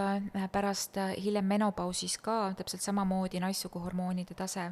pärast 0.52 0.98
hiljem 1.18 1.44
menopausis 1.44 2.18
ka 2.22 2.54
täpselt 2.56 2.82
samamoodi 2.82 3.40
naissuguhormoonide 3.42 4.34
tase 4.38 4.70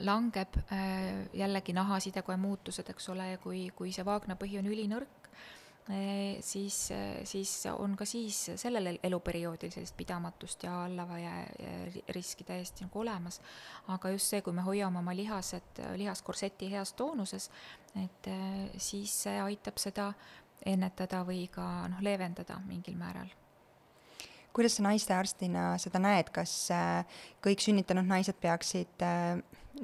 langeb 0.00 0.56
äh, 0.72 1.28
jällegi 1.32 1.72
nahasidekoe 1.72 2.36
muutused, 2.36 2.88
eks 2.90 3.08
ole, 3.08 3.32
ja 3.34 3.38
kui, 3.42 3.68
kui 3.76 3.92
see 3.94 4.04
vaagnapõhi 4.06 4.58
on 4.60 4.68
ülinõrk, 4.70 5.28
äh, 5.92 6.38
siis, 6.44 6.80
siis 7.28 7.52
on 7.70 7.94
ka 7.98 8.06
siis 8.08 8.40
sellel 8.60 8.98
eluperioodil 9.02 9.72
sellist 9.74 9.96
pidamatust 9.96 10.66
ja 10.66 10.82
allavaja 10.86 11.36
riski 12.14 12.46
täiesti 12.48 12.86
nagu 12.86 13.04
olemas. 13.04 13.40
aga 13.88 14.10
just 14.14 14.34
see, 14.34 14.42
kui 14.42 14.52
me 14.52 14.66
hoiame 14.66 14.98
oma 14.98 15.14
lihased, 15.16 15.82
lihaskorseti 15.96 16.70
heas 16.74 16.92
toonuses, 16.92 17.50
et 18.02 18.30
siis 18.76 19.14
see 19.24 19.40
aitab 19.40 19.78
seda 19.78 20.12
ennetada 20.66 21.22
või 21.24 21.46
ka 21.52 21.86
noh, 21.88 22.02
leevendada 22.02 22.58
mingil 22.66 22.96
määral 22.98 23.30
kuidas 24.58 24.74
sa 24.74 24.82
naistearstina 24.82 25.62
seda 25.78 26.00
näed, 26.02 26.32
kas 26.34 26.52
kõik 27.44 27.62
sünnitanud 27.62 28.08
naised 28.10 28.34
peaksid 28.42 29.04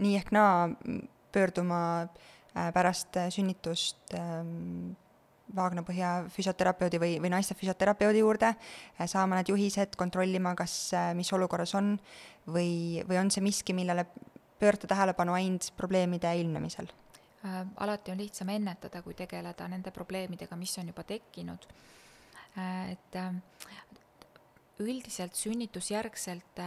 nii 0.00 0.16
ehk 0.18 0.30
naa 0.34 0.68
pöörduma 1.34 1.80
äh, 2.02 2.72
pärast 2.72 3.16
äh, 3.16 3.30
sünnitust 3.34 4.14
ähm, 4.14 4.94
vaagnapõhja 5.54 6.24
füsioterapeudi 6.32 6.98
või, 7.02 7.16
või 7.22 7.30
naiste 7.34 7.56
füsioterapeudi 7.58 8.22
juurde, 8.22 8.54
äh, 8.54 9.08
saama 9.10 9.40
need 9.40 9.50
juhised, 9.52 9.98
kontrollima, 10.00 10.54
kas, 10.58 10.76
mis 11.18 11.32
olukorras 11.36 11.74
on 11.78 11.96
või, 12.46 13.02
või 13.08 13.20
on 13.20 13.32
see 13.34 13.44
miski, 13.44 13.76
millele 13.76 14.06
pöörata 14.60 14.90
tähelepanu 14.94 15.34
ainult 15.36 15.72
probleemide 15.78 16.36
ilmnemisel? 16.42 16.92
alati 17.76 18.08
on 18.08 18.16
lihtsam 18.16 18.48
ennetada, 18.48 19.02
kui 19.04 19.12
tegeleda 19.12 19.66
nende 19.68 19.90
probleemidega, 19.92 20.56
mis 20.56 20.78
on 20.80 20.86
juba 20.88 21.02
tekkinud. 21.04 21.66
et 22.56 23.18
üldiselt 24.80 25.36
sünnitusjärgselt 25.36 26.62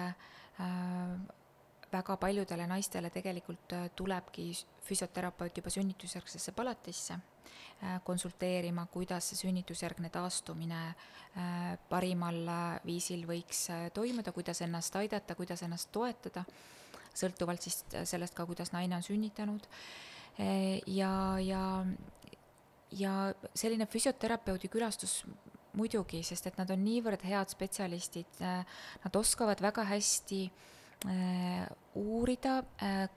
väga 1.98 2.18
paljudele 2.22 2.68
naistele 2.70 3.10
tegelikult 3.14 3.74
äh, 3.76 3.90
tulebki 3.96 4.50
füsioterapeut 4.88 5.58
juba 5.58 5.72
sünnitusjärgsesse 5.74 6.54
palatisse 6.56 7.18
äh, 7.18 7.98
konsulteerima, 8.08 8.88
kuidas 8.92 9.32
see 9.32 9.42
sünnitusjärgne 9.42 10.12
taastumine 10.14 10.82
äh, 10.88 11.78
parimal 11.90 12.40
viisil 12.86 13.26
võiks 13.30 13.68
toimuda, 13.96 14.34
kuidas 14.36 14.62
ennast 14.66 14.96
aidata, 15.00 15.38
kuidas 15.38 15.64
ennast 15.66 15.92
toetada, 15.96 16.46
sõltuvalt 17.18 17.66
siis 17.66 17.82
sellest 18.10 18.38
ka, 18.38 18.46
kuidas 18.46 18.74
naine 18.76 18.98
on 18.98 19.04
sünnitanud. 19.06 19.66
ja, 20.86 21.12
ja, 21.42 21.62
ja 22.92 23.14
selline 23.58 23.88
füsioterapeudi 23.90 24.70
külastus 24.70 25.24
muidugi, 25.74 26.22
sest 26.24 26.46
et 26.48 26.60
nad 26.62 26.70
on 26.70 26.84
niivõrd 26.86 27.26
head 27.26 27.50
spetsialistid, 27.50 28.38
nad 28.42 29.18
oskavad 29.18 29.62
väga 29.66 29.88
hästi 29.90 30.44
äh, 30.46 30.77
uurida, 31.96 32.64
äh, 32.82 33.10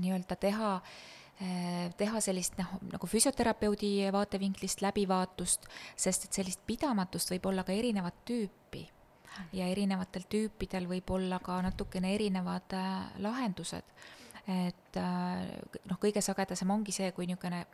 nii-öelda 0.00 0.36
teha, 0.36 0.72
äh, 1.42 1.90
teha 1.96 2.20
sellist 2.20 2.58
noh, 2.58 2.78
nagu 2.92 3.10
füsioterapeudi 3.10 3.92
vaatevinklist 4.12 4.82
läbivaatust, 4.82 5.68
sest 5.96 6.26
et 6.26 6.40
sellist 6.40 6.64
pidamatust 6.66 7.30
võib 7.34 7.46
olla 7.52 7.64
ka 7.64 7.72
erinevat 7.72 8.24
tüüpi 8.28 8.86
ja 9.54 9.68
erinevatel 9.70 10.26
tüüpidel 10.28 10.88
võib 10.90 11.10
olla 11.14 11.38
ka 11.38 11.60
natukene 11.62 12.14
erinevad 12.14 12.74
lahendused. 13.22 13.84
et 14.50 14.96
noh, 14.98 15.98
kõige 16.02 16.20
sagedasem 16.24 16.70
ongi 16.70 16.92
see, 16.92 17.12
kui 17.14 17.28
niisugune 17.30 17.64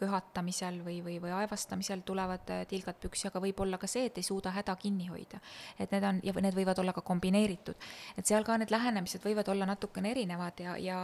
köhatamisel 0.00 0.80
või, 0.84 0.98
või, 1.04 1.18
või 1.22 1.32
aevastamisel 1.36 2.02
tulevad 2.06 2.48
äh, 2.54 2.64
tilgad 2.70 2.98
püksi, 3.02 3.28
aga 3.28 3.42
võib 3.42 3.60
olla 3.64 3.78
ka 3.80 3.88
see, 3.90 4.06
et 4.08 4.18
ei 4.20 4.26
suuda 4.26 4.52
häda 4.54 4.76
kinni 4.80 5.10
hoida. 5.10 5.40
et 5.78 5.92
need 5.92 6.06
on, 6.06 6.20
ja 6.24 6.34
need 6.40 6.56
võivad 6.56 6.80
olla 6.82 6.94
ka 6.96 7.04
kombineeritud. 7.06 7.76
et 8.16 8.26
seal 8.26 8.46
ka 8.46 8.56
need 8.60 8.72
lähenemised 8.72 9.24
võivad 9.24 9.48
olla 9.52 9.68
natukene 9.68 10.10
erinevad 10.14 10.60
ja, 10.60 10.76
ja, 10.80 10.98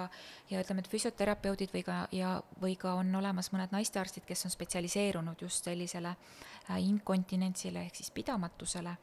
ja 0.51 0.65
ütleme, 0.65 0.85
et 0.85 0.91
füsioterapeudid 0.91 1.75
või 1.75 1.85
ka, 1.87 2.01
ja, 2.13 2.35
või 2.63 2.77
ka 2.81 2.97
on 3.01 3.15
olemas 3.21 3.53
mõned 3.55 3.73
naistearstid, 3.75 4.27
kes 4.27 4.47
on 4.49 4.55
spetsialiseerunud 4.55 5.43
just 5.43 5.65
sellisele 5.69 6.17
äh, 6.17 6.81
inkontinentsile 6.89 7.87
ehk 7.87 8.03
siis 8.03 8.11
pidamatusele, 8.15 8.97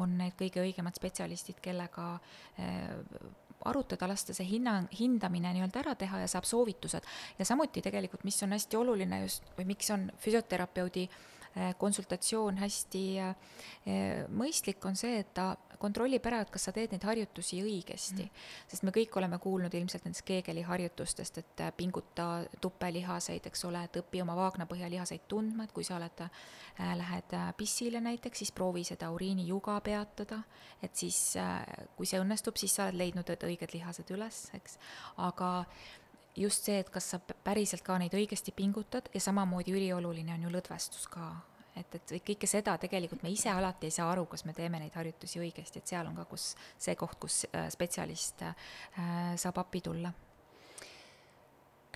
on 0.00 0.18
need 0.18 0.36
kõige 0.38 0.62
õigemad 0.64 0.96
spetsialistid, 0.98 1.60
kellega 1.62 2.14
äh, 2.58 3.44
arutada, 3.70 4.08
lasta 4.08 4.34
see 4.36 4.46
hinna, 4.48 4.78
hindamine 4.98 5.52
nii-öelda 5.56 5.82
ära 5.82 5.94
teha 5.98 6.22
ja 6.24 6.28
saab 6.30 6.48
soovitused. 6.48 7.06
ja 7.38 7.44
samuti 7.44 7.82
tegelikult, 7.82 8.24
mis 8.24 8.42
on 8.42 8.52
hästi 8.56 8.76
oluline 8.76 9.22
just 9.22 9.50
või 9.58 9.70
miks 9.72 9.90
on 9.90 10.10
füsioterapeudi 10.22 11.06
eh, 11.08 11.24
konsultatsioon 11.78 12.58
hästi 12.60 13.04
eh, 13.20 14.24
mõistlik, 14.28 14.84
on 14.84 14.96
see, 14.98 15.20
et 15.22 15.32
ta 15.36 15.54
kontrollib 15.80 16.24
ära, 16.28 16.40
et 16.42 16.50
kas 16.52 16.66
sa 16.68 16.72
teed 16.74 16.92
neid 16.92 17.04
harjutusi 17.06 17.60
õigesti. 17.64 18.24
Mm.. 18.24 18.44
sest 18.70 18.84
me 18.86 18.92
kõik 18.94 19.16
oleme 19.20 19.38
kuulnud 19.42 19.74
ilmselt 19.74 20.06
nendest 20.06 20.24
Keegeli 20.26 20.64
harjutustest, 20.66 21.40
et 21.42 21.64
äh, 21.64 21.72
pinguta 21.76 22.28
tupelihaseid, 22.60 23.48
eks 23.48 23.64
ole, 23.68 23.84
et 23.86 24.00
õpi 24.00 24.22
oma 24.24 24.36
vaagnapõhjalihaseid 24.38 25.26
tundma, 25.28 25.66
et 25.66 25.74
kui 25.76 25.84
sa 25.86 25.98
oled 26.00 26.24
äh,, 26.24 26.40
lähed 27.00 27.36
äh, 27.36 27.50
pissile 27.56 28.00
näiteks, 28.04 28.44
siis 28.44 28.54
proovi 28.56 28.84
seda 28.88 29.10
uriinijuga 29.14 29.78
peatada, 29.84 30.42
et 30.82 30.96
siis 30.96 31.20
äh, 31.40 31.60
kui 31.96 32.08
see 32.08 32.20
õnnestub, 32.22 32.58
siis 32.60 32.76
sa 32.76 32.88
oled 32.88 33.00
leidnud 33.00 33.36
õiged 33.36 33.76
lihased 33.76 34.10
üles, 34.16 34.46
eks, 34.56 34.80
aga 35.24 35.52
just 36.36 36.68
see, 36.68 36.78
et 36.80 36.90
kas 36.92 37.12
sa 37.14 37.20
päriselt 37.20 37.82
ka 37.86 37.98
neid 37.98 38.14
õigesti 38.14 38.52
pingutad 38.56 39.08
ja 39.14 39.20
samamoodi 39.20 39.72
ülioluline 39.72 40.34
on 40.34 40.48
ju 40.48 40.52
lõdvestus 40.52 41.06
ka 41.10 41.30
et, 41.76 41.96
et 41.98 42.14
kõike 42.24 42.48
seda 42.48 42.76
tegelikult 42.80 43.24
me 43.24 43.32
ise 43.32 43.50
alati 43.52 43.88
ei 43.88 43.94
saa 43.94 44.08
aru, 44.12 44.26
kas 44.30 44.46
me 44.48 44.54
teeme 44.56 44.80
neid 44.80 44.94
harjutusi 44.96 45.40
õigesti, 45.42 45.82
et 45.82 45.92
seal 45.92 46.08
on 46.08 46.16
ka, 46.18 46.26
kus 46.30 46.52
see 46.78 46.96
koht, 46.98 47.18
kus 47.22 47.42
äh, 47.50 47.68
spetsialist 47.72 48.46
äh, 48.46 48.54
saab 49.40 49.60
appi 49.64 49.82
tulla. 49.84 50.12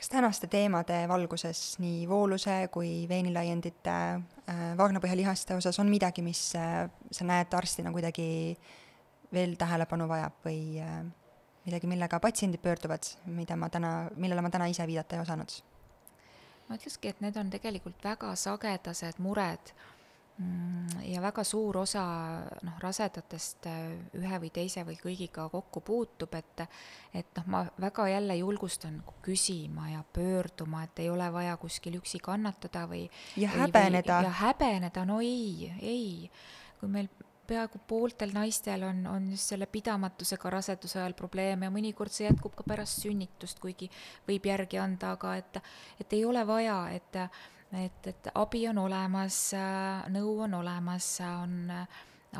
kas 0.01 0.09
tänaste 0.09 0.49
teemade 0.49 1.03
valguses 1.09 1.79
nii 1.79 2.07
vooluse 2.09 2.69
kui 2.73 3.07
veenilaiendite 3.09 3.97
äh,, 4.17 4.61
vaagnapõhjalihaste 4.77 5.57
osas 5.57 5.79
on 5.79 5.91
midagi, 5.93 6.23
mis 6.25 6.55
äh, 6.57 6.87
sa 7.11 7.25
näed 7.25 7.53
arstina 7.55 7.93
kuidagi 7.93 8.57
veel 9.33 9.57
tähelepanu 9.57 10.09
vajab 10.09 10.41
või 10.45 10.81
äh, 10.83 11.03
midagi, 11.67 11.91
millega 11.91 12.21
patsiendid 12.21 12.63
pöörduvad, 12.63 13.07
mida 13.27 13.57
ma 13.57 13.69
täna, 13.69 14.11
millele 14.17 14.45
ma 14.45 14.51
täna 14.51 14.71
ise 14.71 14.87
viidata 14.89 15.17
ei 15.17 15.25
osanud? 15.25 15.61
ma 16.71 16.77
ütlekski, 16.79 17.11
et 17.11 17.23
need 17.25 17.39
on 17.41 17.49
tegelikult 17.51 18.05
väga 18.05 18.31
sagedased 18.39 19.19
mured 19.19 19.73
mm, 20.39 21.01
ja 21.11 21.23
väga 21.23 21.43
suur 21.45 21.81
osa 21.83 22.05
noh, 22.63 22.77
rasedatest 22.83 23.67
äh, 23.67 23.97
ühe 24.21 24.39
või 24.45 24.53
teise 24.55 24.85
või 24.87 24.95
kõigiga 25.01 25.49
kokku 25.51 25.83
puutub, 25.83 26.37
et 26.39 26.63
et 27.11 27.41
noh, 27.41 27.49
ma 27.51 27.65
väga 27.83 28.07
jälle 28.13 28.37
julgustan 28.39 29.01
küsima 29.27 29.89
ja 29.97 30.05
pöörduma, 30.15 30.85
et 30.87 31.03
ei 31.03 31.11
ole 31.11 31.27
vaja 31.33 31.57
kuskil 31.59 31.99
üksi 31.99 32.23
kannatada 32.23 32.87
või 32.87 33.09
ja 33.37 33.51
häbeneda. 33.57 34.23
ja 34.29 34.37
häbeneda, 34.45 35.05
no 35.05 35.19
ei, 35.27 35.73
ei. 35.83 36.31
kui 36.79 36.89
meil 36.89 37.11
peaaegu 37.51 37.81
pooltel 37.89 38.33
naistel 38.35 38.85
on, 38.87 39.03
on 39.11 39.31
just 39.35 39.53
selle 39.53 39.67
pidamatusega 39.71 40.53
raseduse 40.57 41.01
ajal 41.01 41.17
probleeme 41.19 41.67
ja 41.67 41.75
mõnikord 41.75 42.15
see 42.15 42.29
jätkub 42.29 42.55
ka 42.59 42.67
pärast 42.67 43.03
sünnitust, 43.03 43.61
kuigi 43.63 43.91
võib 44.29 44.47
järgi 44.51 44.81
anda, 44.81 45.15
aga 45.19 45.35
et, 45.41 45.61
et 46.03 46.19
ei 46.19 46.25
ole 46.25 46.45
vaja, 46.47 46.79
et, 46.95 47.21
et, 47.85 48.11
et 48.13 48.33
abi 48.35 48.67
on 48.71 48.83
olemas, 48.87 49.43
nõu 50.15 50.37
on 50.47 50.59
olemas, 50.63 51.13
on 51.27 51.73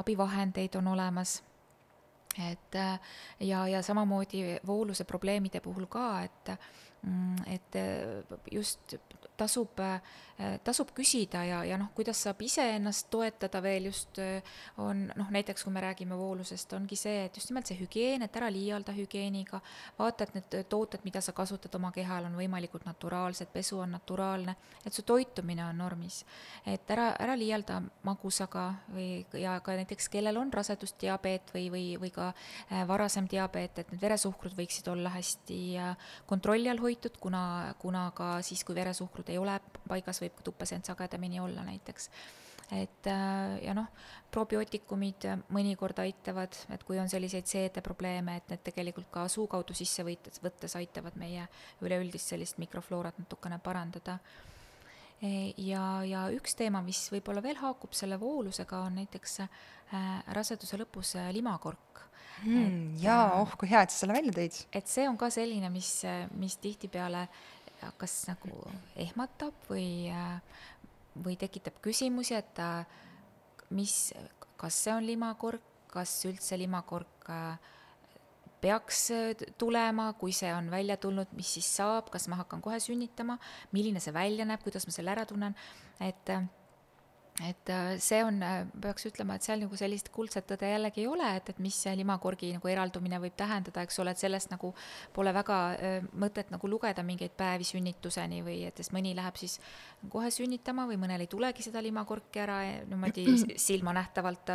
abivahendeid 0.01 0.79
on 0.81 0.93
olemas. 0.95 1.41
Et 2.39 2.77
ja, 3.43 3.65
ja 3.67 3.81
samamoodi 3.83 4.61
vooluse 4.67 5.05
probleemide 5.05 5.59
puhul 5.61 5.89
ka, 5.91 6.05
et, 6.23 6.53
et 7.51 7.81
just 8.55 8.95
tasub, 9.41 9.81
tasub 10.65 10.93
küsida 10.97 11.43
ja, 11.45 11.61
ja 11.69 11.77
noh, 11.81 11.91
kuidas 11.97 12.23
saab 12.25 12.41
iseennast 12.45 13.11
toetada 13.13 13.61
veel 13.65 13.91
just, 13.91 14.21
on 14.81 15.03
noh, 15.17 15.29
näiteks 15.33 15.65
kui 15.67 15.73
me 15.75 15.83
räägime 15.85 16.17
voolusest, 16.17 16.73
ongi 16.77 16.97
see, 16.97 17.27
et 17.27 17.37
just 17.37 17.51
nimelt 17.53 17.69
see 17.69 17.77
hügieen, 17.81 18.25
et 18.25 18.37
ära 18.41 18.49
liialda 18.53 18.95
hügieeniga, 18.97 19.61
vaata, 19.99 20.25
et 20.25 20.39
need 20.39 20.57
tooted, 20.73 21.05
mida 21.05 21.21
sa 21.25 21.35
kasutad 21.37 21.75
oma 21.77 21.93
kehal, 21.93 22.29
on 22.29 22.39
võimalikult 22.41 22.87
naturaalsed, 22.89 23.51
pesu 23.53 23.81
on 23.85 23.93
naturaalne, 23.97 24.57
et 24.85 24.97
su 24.97 25.05
toitumine 25.07 25.65
on 25.67 25.81
normis. 25.85 26.23
et 26.67 26.91
ära, 26.91 27.11
ära 27.21 27.37
liialda 27.37 27.81
magusaga 28.07 28.67
või, 28.95 29.25
ja 29.37 29.59
ka 29.65 29.77
näiteks 29.77 30.09
kellel 30.13 30.41
on 30.41 30.53
rasedusdiabeet 30.53 31.53
või, 31.55 31.67
või, 31.73 31.85
või 32.01 32.11
ka 32.15 32.31
varasem 32.89 33.29
diabeet, 33.31 33.79
et 33.79 33.93
need 33.93 34.03
veresuhkrud 34.03 34.57
võiksid 34.57 34.89
olla 34.93 35.13
hästi 35.15 35.61
kontrolli 36.27 36.71
all 36.71 36.83
hoitud, 36.83 37.17
kuna, 37.21 37.75
kuna 37.79 38.09
ka 38.17 38.33
siis, 38.47 38.65
kui 38.65 38.77
veresuhkrud 38.77 39.30
ei 39.31 39.39
ole 39.39 39.57
paigas, 39.89 40.21
võib 40.23 40.37
ka 40.39 40.47
tupesend 40.51 40.87
sagedamini 40.89 41.41
olla 41.41 41.65
näiteks. 41.67 42.11
et 42.71 43.07
äh, 43.11 43.57
ja 43.65 43.75
noh, 43.75 43.89
probiootikumid 44.31 45.27
mõnikord 45.51 45.99
aitavad, 46.05 46.55
et 46.71 46.85
kui 46.87 47.01
on 47.03 47.09
selliseid 47.11 47.49
seedeprobleeme, 47.51 48.37
et 48.37 48.53
need 48.53 48.63
tegelikult 48.63 49.11
ka 49.11 49.27
suu 49.29 49.49
kaudu 49.51 49.75
sisse 49.75 50.05
võites, 50.07 50.39
võttes 50.43 50.77
aitavad 50.79 51.19
meie 51.19 51.49
üleüldist 51.83 52.31
sellist 52.31 52.61
mikrofloorat 52.63 53.19
natukene 53.19 53.59
parandada 53.59 54.21
e, 55.19 55.51
ja, 55.67 56.05
ja 56.07 56.29
üks 56.31 56.55
teema, 56.55 56.83
mis 56.87 57.09
võib-olla 57.11 57.43
veel 57.43 57.59
haakub 57.59 57.97
selle 57.97 58.21
voolusega, 58.21 58.85
on 58.87 59.01
näiteks 59.03 59.41
äh, 59.43 59.51
raseduse 60.39 60.79
lõpus 60.79 61.17
äh, 61.19 61.33
limakork 61.35 62.05
mm,. 62.45 62.99
jaa, 63.03 63.41
oh 63.41 63.55
kui 63.59 63.71
hea, 63.71 63.83
et 63.85 63.93
sa 63.93 64.05
selle 64.05 64.17
välja 64.17 64.35
tõid. 64.37 64.59
et 64.73 64.91
see 64.91 65.09
on 65.09 65.19
ka 65.21 65.31
selline, 65.33 65.71
mis, 65.73 65.91
mis 66.39 66.57
tihtipeale 66.63 67.27
kas 68.01 68.15
nagu 68.29 68.53
ehmatab 69.01 69.57
või, 69.71 70.13
või 71.17 71.37
tekitab 71.41 71.81
küsimusi, 71.85 72.37
et 72.39 72.61
mis, 73.75 74.13
kas 74.61 74.79
see 74.85 74.95
on 74.95 75.07
limakork, 75.07 75.65
kas 75.91 76.13
üldse 76.29 76.59
limakork 76.61 77.31
peaks 78.61 79.07
tulema, 79.59 80.11
kui 80.21 80.35
see 80.37 80.53
on 80.53 80.69
välja 80.71 80.99
tulnud, 81.01 81.33
mis 81.37 81.57
siis 81.57 81.69
saab, 81.81 82.11
kas 82.13 82.29
ma 82.29 82.43
hakkan 82.43 82.61
kohe 82.63 82.79
sünnitama, 82.83 83.39
milline 83.73 84.03
see 84.05 84.15
välja 84.15 84.45
näeb, 84.49 84.63
kuidas 84.65 84.87
ma 84.87 84.95
selle 84.95 85.15
ära 85.15 85.25
tunnen, 85.29 85.57
et 86.05 86.35
et 87.49 87.71
äh, 87.71 87.99
see 88.03 88.21
on, 88.25 88.43
äh, 88.45 88.67
peaks 88.83 89.07
ütlema, 89.09 89.37
et 89.37 89.47
seal 89.47 89.63
nagu 89.63 89.77
sellist 89.79 90.11
kuldset 90.13 90.47
tõde 90.51 90.69
jällegi 90.69 91.05
ei 91.05 91.09
ole, 91.09 91.29
et, 91.39 91.49
et 91.53 91.61
mis 91.63 91.77
see 91.85 91.95
limakorgi 91.97 92.51
nagu 92.57 92.69
eraldumine 92.69 93.21
võib 93.23 93.37
tähendada, 93.39 93.85
eks 93.87 94.01
ole, 94.03 94.13
et 94.13 94.21
sellest 94.21 94.53
nagu 94.53 94.73
pole 95.17 95.33
väga 95.35 95.59
äh, 95.73 96.09
mõtet 96.21 96.53
nagu 96.53 96.71
lugeda 96.71 97.05
mingeid 97.07 97.33
päevi 97.39 97.67
sünnituseni 97.69 98.43
või 98.47 98.59
et 98.69 98.83
siis 98.83 98.93
mõni 98.97 99.15
läheb 99.17 99.41
siis 99.41 99.57
kohe 100.13 100.31
sünnitama 100.35 100.87
või 100.91 101.01
mõnel 101.01 101.25
ei 101.25 101.31
tulegi 101.33 101.65
seda 101.65 101.83
limakorki 101.85 102.45
ära 102.45 102.61
niimoodi 102.91 103.27
silmanähtavalt 103.69 104.55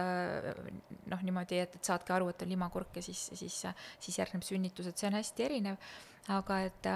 noh, 1.10 1.26
niimoodi, 1.26 1.62
et, 1.66 1.80
et 1.80 1.92
saadki 1.94 2.14
aru, 2.14 2.30
et 2.30 2.46
on 2.46 2.54
limakork 2.54 3.02
ja 3.02 3.06
siis, 3.06 3.28
siis, 3.34 3.62
siis 4.00 4.22
järgneb 4.22 4.46
sünnitus, 4.46 4.92
et 4.92 4.98
see 4.98 5.10
on 5.10 5.18
hästi 5.18 5.50
erinev, 5.50 5.94
aga 6.36 6.62
et 6.70 6.90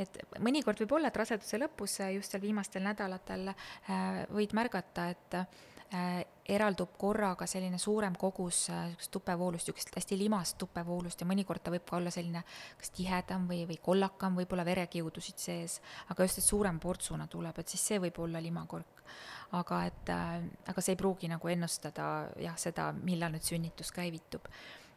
et 0.00 0.22
mõnikord 0.40 0.80
võib 0.84 0.96
olla, 0.98 1.10
et 1.10 1.20
raseduse 1.20 1.60
lõpus, 1.60 1.98
just 2.14 2.32
seal 2.32 2.42
viimastel 2.42 2.84
nädalatel 2.84 3.52
äh, 3.52 4.22
võid 4.32 4.54
märgata, 4.56 5.08
et 5.12 5.36
äh, 5.38 6.22
eraldub 6.48 6.94
korraga 6.98 7.46
selline 7.46 7.78
suurem 7.78 8.14
kogus 8.18 8.64
niisugust 8.72 9.10
äh, 9.10 9.12
tupevoolust, 9.12 9.68
niisugust 9.68 9.98
hästi 9.98 10.18
limast 10.18 10.56
tupevoolust 10.58 11.20
ja 11.20 11.28
mõnikord 11.28 11.62
ta 11.62 11.72
võib 11.74 11.84
ka 11.88 11.98
olla 11.98 12.10
selline 12.10 12.42
kas 12.80 12.90
tihedam 12.96 13.46
või, 13.50 13.62
või 13.68 13.78
kollakam, 13.82 14.38
võib-olla 14.40 14.64
verekiudusid 14.66 15.38
sees, 15.38 15.78
aga 16.08 16.26
just, 16.26 16.40
et 16.40 16.48
suurem 16.48 16.80
portsuna 16.82 17.28
tuleb, 17.30 17.60
et 17.60 17.74
siis 17.74 17.84
see 17.92 18.00
võib 18.02 18.18
olla 18.24 18.42
limakork. 18.42 19.04
aga 19.52 19.84
et 19.84 20.08
äh,, 20.08 20.44
aga 20.66 20.80
see 20.80 20.94
ei 20.94 20.96
pruugi 20.96 21.28
nagu 21.28 21.48
ennustada 21.48 22.30
jah, 22.40 22.56
seda, 22.56 22.92
millal 22.92 23.34
nüüd 23.34 23.44
sünnitus 23.44 23.92
käivitub 23.92 24.48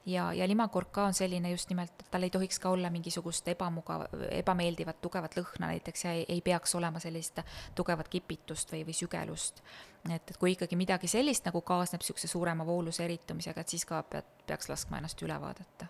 ja, 0.05 0.33
ja 0.33 0.47
limakork 0.47 0.91
ka 0.91 1.05
on 1.09 1.13
selline 1.13 1.51
just 1.51 1.69
nimelt, 1.69 1.93
et 1.99 2.11
tal 2.11 2.23
ei 2.23 2.29
tohiks 2.33 2.59
ka 2.61 2.69
olla 2.69 2.89
mingisugust 2.93 3.47
ebamugav, 3.55 4.05
ebameeldivat 4.29 5.01
tugevat 5.01 5.37
lõhna 5.39 5.71
näiteks 5.73 6.05
ja 6.05 6.13
ei, 6.13 6.25
ei 6.29 6.41
peaks 6.45 6.75
olema 6.75 7.01
sellist 7.03 7.41
tugevat 7.75 8.09
kipitust 8.11 8.71
või, 8.73 8.85
või 8.87 8.97
sügelust. 8.97 9.61
et, 10.09 10.21
et 10.21 10.37
kui 10.37 10.53
ikkagi 10.53 10.77
midagi 10.79 11.09
sellist 11.11 11.45
nagu 11.45 11.61
kaasneb 11.61 12.03
niisuguse 12.03 12.27
suurema 12.27 12.65
vooluse 12.65 13.05
eritumisega, 13.05 13.61
et 13.61 13.75
siis 13.75 13.85
ka 13.85 14.03
pead, 14.03 14.29
peaks 14.47 14.69
laskma 14.69 15.01
ennast 15.01 15.21
üle 15.25 15.37
vaadata 15.41 15.89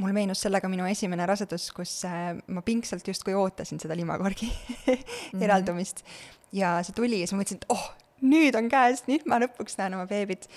mul 0.00 0.14
meenus 0.16 0.40
sellega 0.40 0.68
minu 0.72 0.86
esimene 0.88 1.26
rasedus, 1.28 1.68
kus 1.76 1.98
äh, 2.08 2.30
ma 2.48 2.62
pingsalt 2.64 3.08
justkui 3.08 3.34
ootasin 3.36 3.80
seda 3.80 3.96
limakorgi 3.98 4.48
mhm. 4.86 5.42
eraldumist 5.42 6.02
mm 6.02 6.08
-hmm. 6.08 6.38
ja 6.52 6.78
see 6.82 6.96
tuli 6.96 7.20
ja 7.20 7.26
siis 7.26 7.36
ma 7.36 7.42
mõtlesin, 7.42 7.60
et 7.60 7.66
oh, 7.68 7.90
nüüd 8.22 8.56
on 8.58 8.70
käes, 8.72 9.04
nüüd 9.08 9.26
ma 9.26 9.38
lõpuks 9.42 9.76
näen 9.78 9.94
oma 9.98 10.06
beebit 10.10 10.48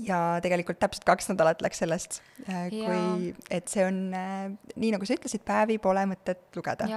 ja 0.00 0.18
tegelikult 0.42 0.80
täpselt 0.80 1.04
kaks 1.06 1.28
nädalat 1.30 1.60
läks 1.64 1.82
sellest, 1.82 2.20
äh, 2.46 2.68
kui, 2.72 3.32
et 3.52 3.68
see 3.70 3.84
on 3.84 3.98
äh, 4.16 4.46
nii, 4.74 4.92
nagu 4.94 5.06
sa 5.08 5.16
ütlesid, 5.18 5.44
päevi 5.46 5.76
pole 5.82 6.04
mõtet 6.08 6.56
lugeda. 6.56 6.88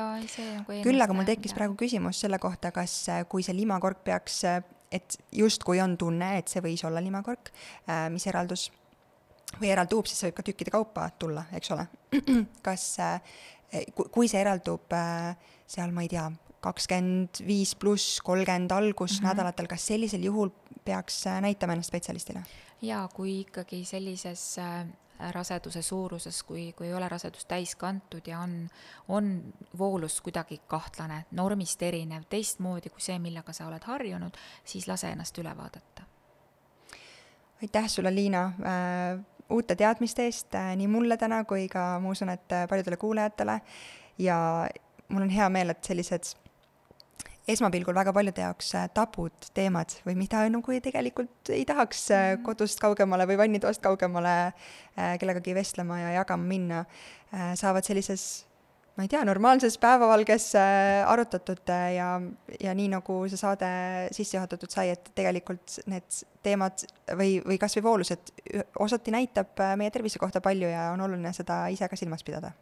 Küll 0.86 1.04
aga 1.04 1.18
mul 1.18 1.28
tekkis 1.28 1.56
praegu 1.58 1.76
küsimus 1.80 2.22
selle 2.24 2.40
kohta, 2.42 2.72
kas, 2.76 2.96
äh, 3.12 3.26
kui 3.30 3.44
see 3.46 3.56
limakork 3.58 4.06
peaks, 4.08 4.42
et 4.96 5.18
justkui 5.36 5.82
on 5.84 5.98
tunne, 6.00 6.36
et 6.40 6.52
see 6.52 6.64
võis 6.64 6.86
olla 6.88 7.02
limakork, 7.04 7.50
mis 8.14 8.24
eraldus 8.30 8.70
või 9.58 9.72
eraldub, 9.74 10.08
siis 10.08 10.22
see 10.22 10.30
võib 10.30 10.38
ka 10.38 10.46
tükkide 10.48 10.72
kaupa 10.72 11.10
tulla, 11.20 11.48
eks 11.58 11.74
ole. 11.76 11.88
kas, 12.68 12.86
kui 14.14 14.30
see 14.32 14.40
eraldub 14.40 14.96
seal, 15.68 15.92
ma 15.92 16.06
ei 16.06 16.12
tea, 16.14 16.30
kakskümmend 16.66 17.42
viis 17.46 17.74
pluss, 17.78 18.20
kolmkümmend 18.26 18.72
algus 18.72 19.18
mm 19.18 19.26
-hmm. 19.26 19.30
nädalatel, 19.30 19.68
kas 19.68 19.88
sellisel 19.88 20.24
juhul 20.24 20.54
peaks 20.86 21.24
näitama 21.42 21.74
ennast 21.74 21.94
spetsialistile? 21.94 22.44
jaa, 22.82 23.08
kui 23.08 23.40
ikkagi 23.40 23.84
sellises 23.86 24.60
äh, 24.60 24.86
raseduse 25.32 25.82
suuruses, 25.82 26.44
kui, 26.44 26.74
kui 26.74 26.88
ei 26.88 26.94
ole 26.94 27.10
rasedus 27.10 27.46
täis 27.46 27.76
kantud 27.76 28.28
ja 28.28 28.40
on, 28.40 28.68
on 29.08 29.54
voolus 29.78 30.22
kuidagi 30.22 30.60
kahtlane, 30.68 31.26
normist 31.32 31.82
erinev, 31.84 32.28
teistmoodi 32.30 32.90
kui 32.90 33.02
see, 33.02 33.20
millega 33.20 33.54
sa 33.54 33.68
oled 33.70 33.84
harjunud, 33.88 34.38
siis 34.64 34.88
lase 34.88 35.14
ennast 35.16 35.38
üle 35.40 35.56
vaadata. 35.58 36.04
aitäh 37.62 37.88
sulle, 37.88 38.16
Liina 38.16 38.46
äh,, 38.46 39.26
uute 39.50 39.76
teadmiste 39.76 40.26
eest 40.26 40.56
äh, 40.56 40.74
nii 40.76 40.88
mulle 40.88 41.18
täna 41.18 41.44
kui 41.46 41.68
ka 41.72 41.96
ma 42.00 42.10
usun, 42.12 42.30
et 42.30 42.52
äh, 42.52 42.68
paljudele 42.70 42.98
kuulajatele 42.98 43.62
ja 44.20 44.38
mul 45.08 45.22
on 45.22 45.30
hea 45.30 45.50
meel, 45.50 45.70
et 45.70 45.84
sellised 45.84 46.36
esmapilgul 47.48 47.96
väga 47.96 48.14
paljude 48.14 48.42
jaoks 48.42 48.72
äh, 48.78 48.88
tabud 48.94 49.50
teemad 49.58 49.94
või 50.06 50.18
mida 50.18 50.42
nagu 50.50 50.80
tegelikult 50.82 51.54
ei 51.54 51.66
tahaks 51.68 52.08
äh, 52.10 52.26
mhm. 52.34 52.44
kodust 52.48 52.82
kaugemale 52.82 53.28
või 53.30 53.38
vannitoast 53.44 53.84
kaugemale 53.86 54.36
äh, 54.50 55.16
kellegagi 55.22 55.56
vestlema 55.58 56.02
ja 56.02 56.18
jagama 56.22 56.46
minna, 56.46 56.84
saavad 57.60 57.84
sellises 57.84 58.46
ma 58.96 59.04
ei 59.04 59.10
tea, 59.12 59.26
normaalses 59.28 59.76
päevavalges 59.82 60.46
arutatud 60.56 61.68
ja, 61.68 62.14
ja 62.62 62.76
nii, 62.78 62.86
nagu 62.94 63.18
see 63.28 63.40
saade 63.40 63.72
sisse 64.16 64.38
juhatatud 64.38 64.72
sai, 64.72 64.94
et 64.94 65.10
tegelikult 65.18 65.82
need 65.92 66.22
teemad 66.46 66.86
või, 67.20 67.42
või 67.44 67.58
kas 67.60 67.76
või 67.76 67.84
voolused 67.90 68.32
osati 68.86 69.12
näitab 69.12 69.60
meie 69.82 69.92
tervise 69.92 70.22
kohta 70.22 70.40
palju 70.46 70.72
ja 70.72 70.88
on 70.94 71.04
oluline 71.10 71.34
seda 71.36 71.66
ise 71.76 71.90
ka 71.92 72.00
silmas 72.00 72.24
pidada. 72.24 72.54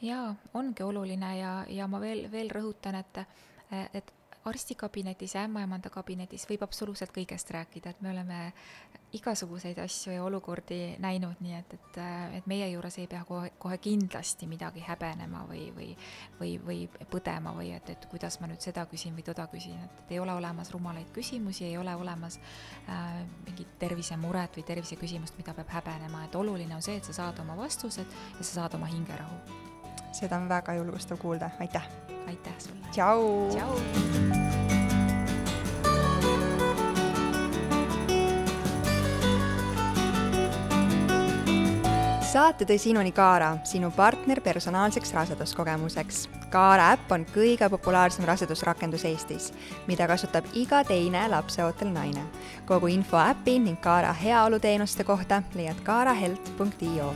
jaa, 0.00 0.32
ongi 0.54 0.86
oluline 0.86 1.36
ja, 1.36 1.52
ja 1.68 1.90
ma 1.90 2.00
veel, 2.00 2.24
veel 2.32 2.48
rõhutan, 2.56 2.96
et, 3.02 3.22
et 3.92 4.14
arstikabinetis 4.44 5.34
ja 5.34 5.44
ämmaemanda 5.46 5.90
kabinetis 5.90 6.44
võib 6.50 6.64
absoluutselt 6.66 7.12
kõigest 7.14 7.50
rääkida, 7.54 7.90
et 7.90 8.00
me 8.02 8.10
oleme 8.10 8.38
igasuguseid 9.12 9.78
asju 9.78 10.14
ja 10.14 10.24
olukordi 10.24 10.96
näinud, 11.02 11.40
nii 11.44 11.54
et, 11.58 11.74
et, 11.76 11.98
et 12.38 12.46
meie 12.50 12.66
juures 12.72 12.96
ei 12.98 13.06
pea 13.06 13.22
kohe, 13.28 13.52
kohe 13.62 13.78
kindlasti 13.82 14.48
midagi 14.50 14.82
häbenema 14.86 15.44
või, 15.48 15.66
või, 15.76 15.88
või, 16.40 16.52
või 16.66 17.08
põdema 17.12 17.52
või 17.56 17.72
et, 17.76 17.90
et 17.92 18.06
kuidas 18.10 18.40
ma 18.40 18.48
nüüd 18.50 18.64
seda 18.64 18.86
küsin 18.90 19.14
või 19.16 19.26
toda 19.26 19.46
küsin, 19.52 19.76
et, 19.84 20.04
et 20.04 20.14
ei 20.16 20.22
ole 20.22 20.34
olemas 20.34 20.72
rumalaid 20.74 21.12
küsimusi, 21.14 21.66
ei 21.68 21.76
ole 21.78 21.94
olemas 21.94 22.40
äh, 22.88 23.20
mingit 23.46 23.76
tervisemuret 23.78 24.56
või 24.58 24.64
terviseküsimust, 24.72 25.36
mida 25.38 25.54
peab 25.54 25.76
häbenema, 25.80 26.24
et 26.26 26.40
oluline 26.40 26.74
on 26.76 26.82
see, 26.82 26.96
et 26.98 27.10
sa 27.10 27.20
saad 27.22 27.44
oma 27.44 27.58
vastused 27.58 28.18
ja 28.38 28.40
sa 28.40 28.62
saad 28.62 28.80
oma 28.80 28.90
hingerahu. 28.90 29.71
Seda 30.12 30.36
on 30.36 30.48
väga 30.48 30.74
julgustav 30.74 31.18
kuulda, 31.18 31.50
aitäh! 31.60 31.88
aitäh 32.26 32.58
sulle! 32.58 32.86
tšau! 32.92 33.48
tšau! 33.52 34.62
saate 42.32 42.64
tõi 42.64 42.78
sinuni 42.80 43.10
Kaara, 43.12 43.58
sinu 43.68 43.90
partner 43.92 44.40
personaalseks 44.40 45.10
raseduskogemuseks. 45.12 46.22
Kaara 46.52 46.86
äpp 46.94 47.12
on 47.12 47.26
kõige 47.28 47.68
populaarsem 47.68 48.24
rasedusrakendus 48.28 49.04
Eestis, 49.08 49.50
mida 49.86 50.06
kasutab 50.08 50.48
iga 50.56 50.80
teine 50.88 51.26
lapseootel 51.28 51.92
naine. 51.92 52.24
kogu 52.66 52.88
info 52.88 53.20
äpi 53.20 53.58
ning 53.58 53.80
Kaara 53.80 54.12
heaoluteenuste 54.12 55.04
kohta 55.04 55.42
leiad 55.54 55.84
kaarahealth.io 55.84 57.12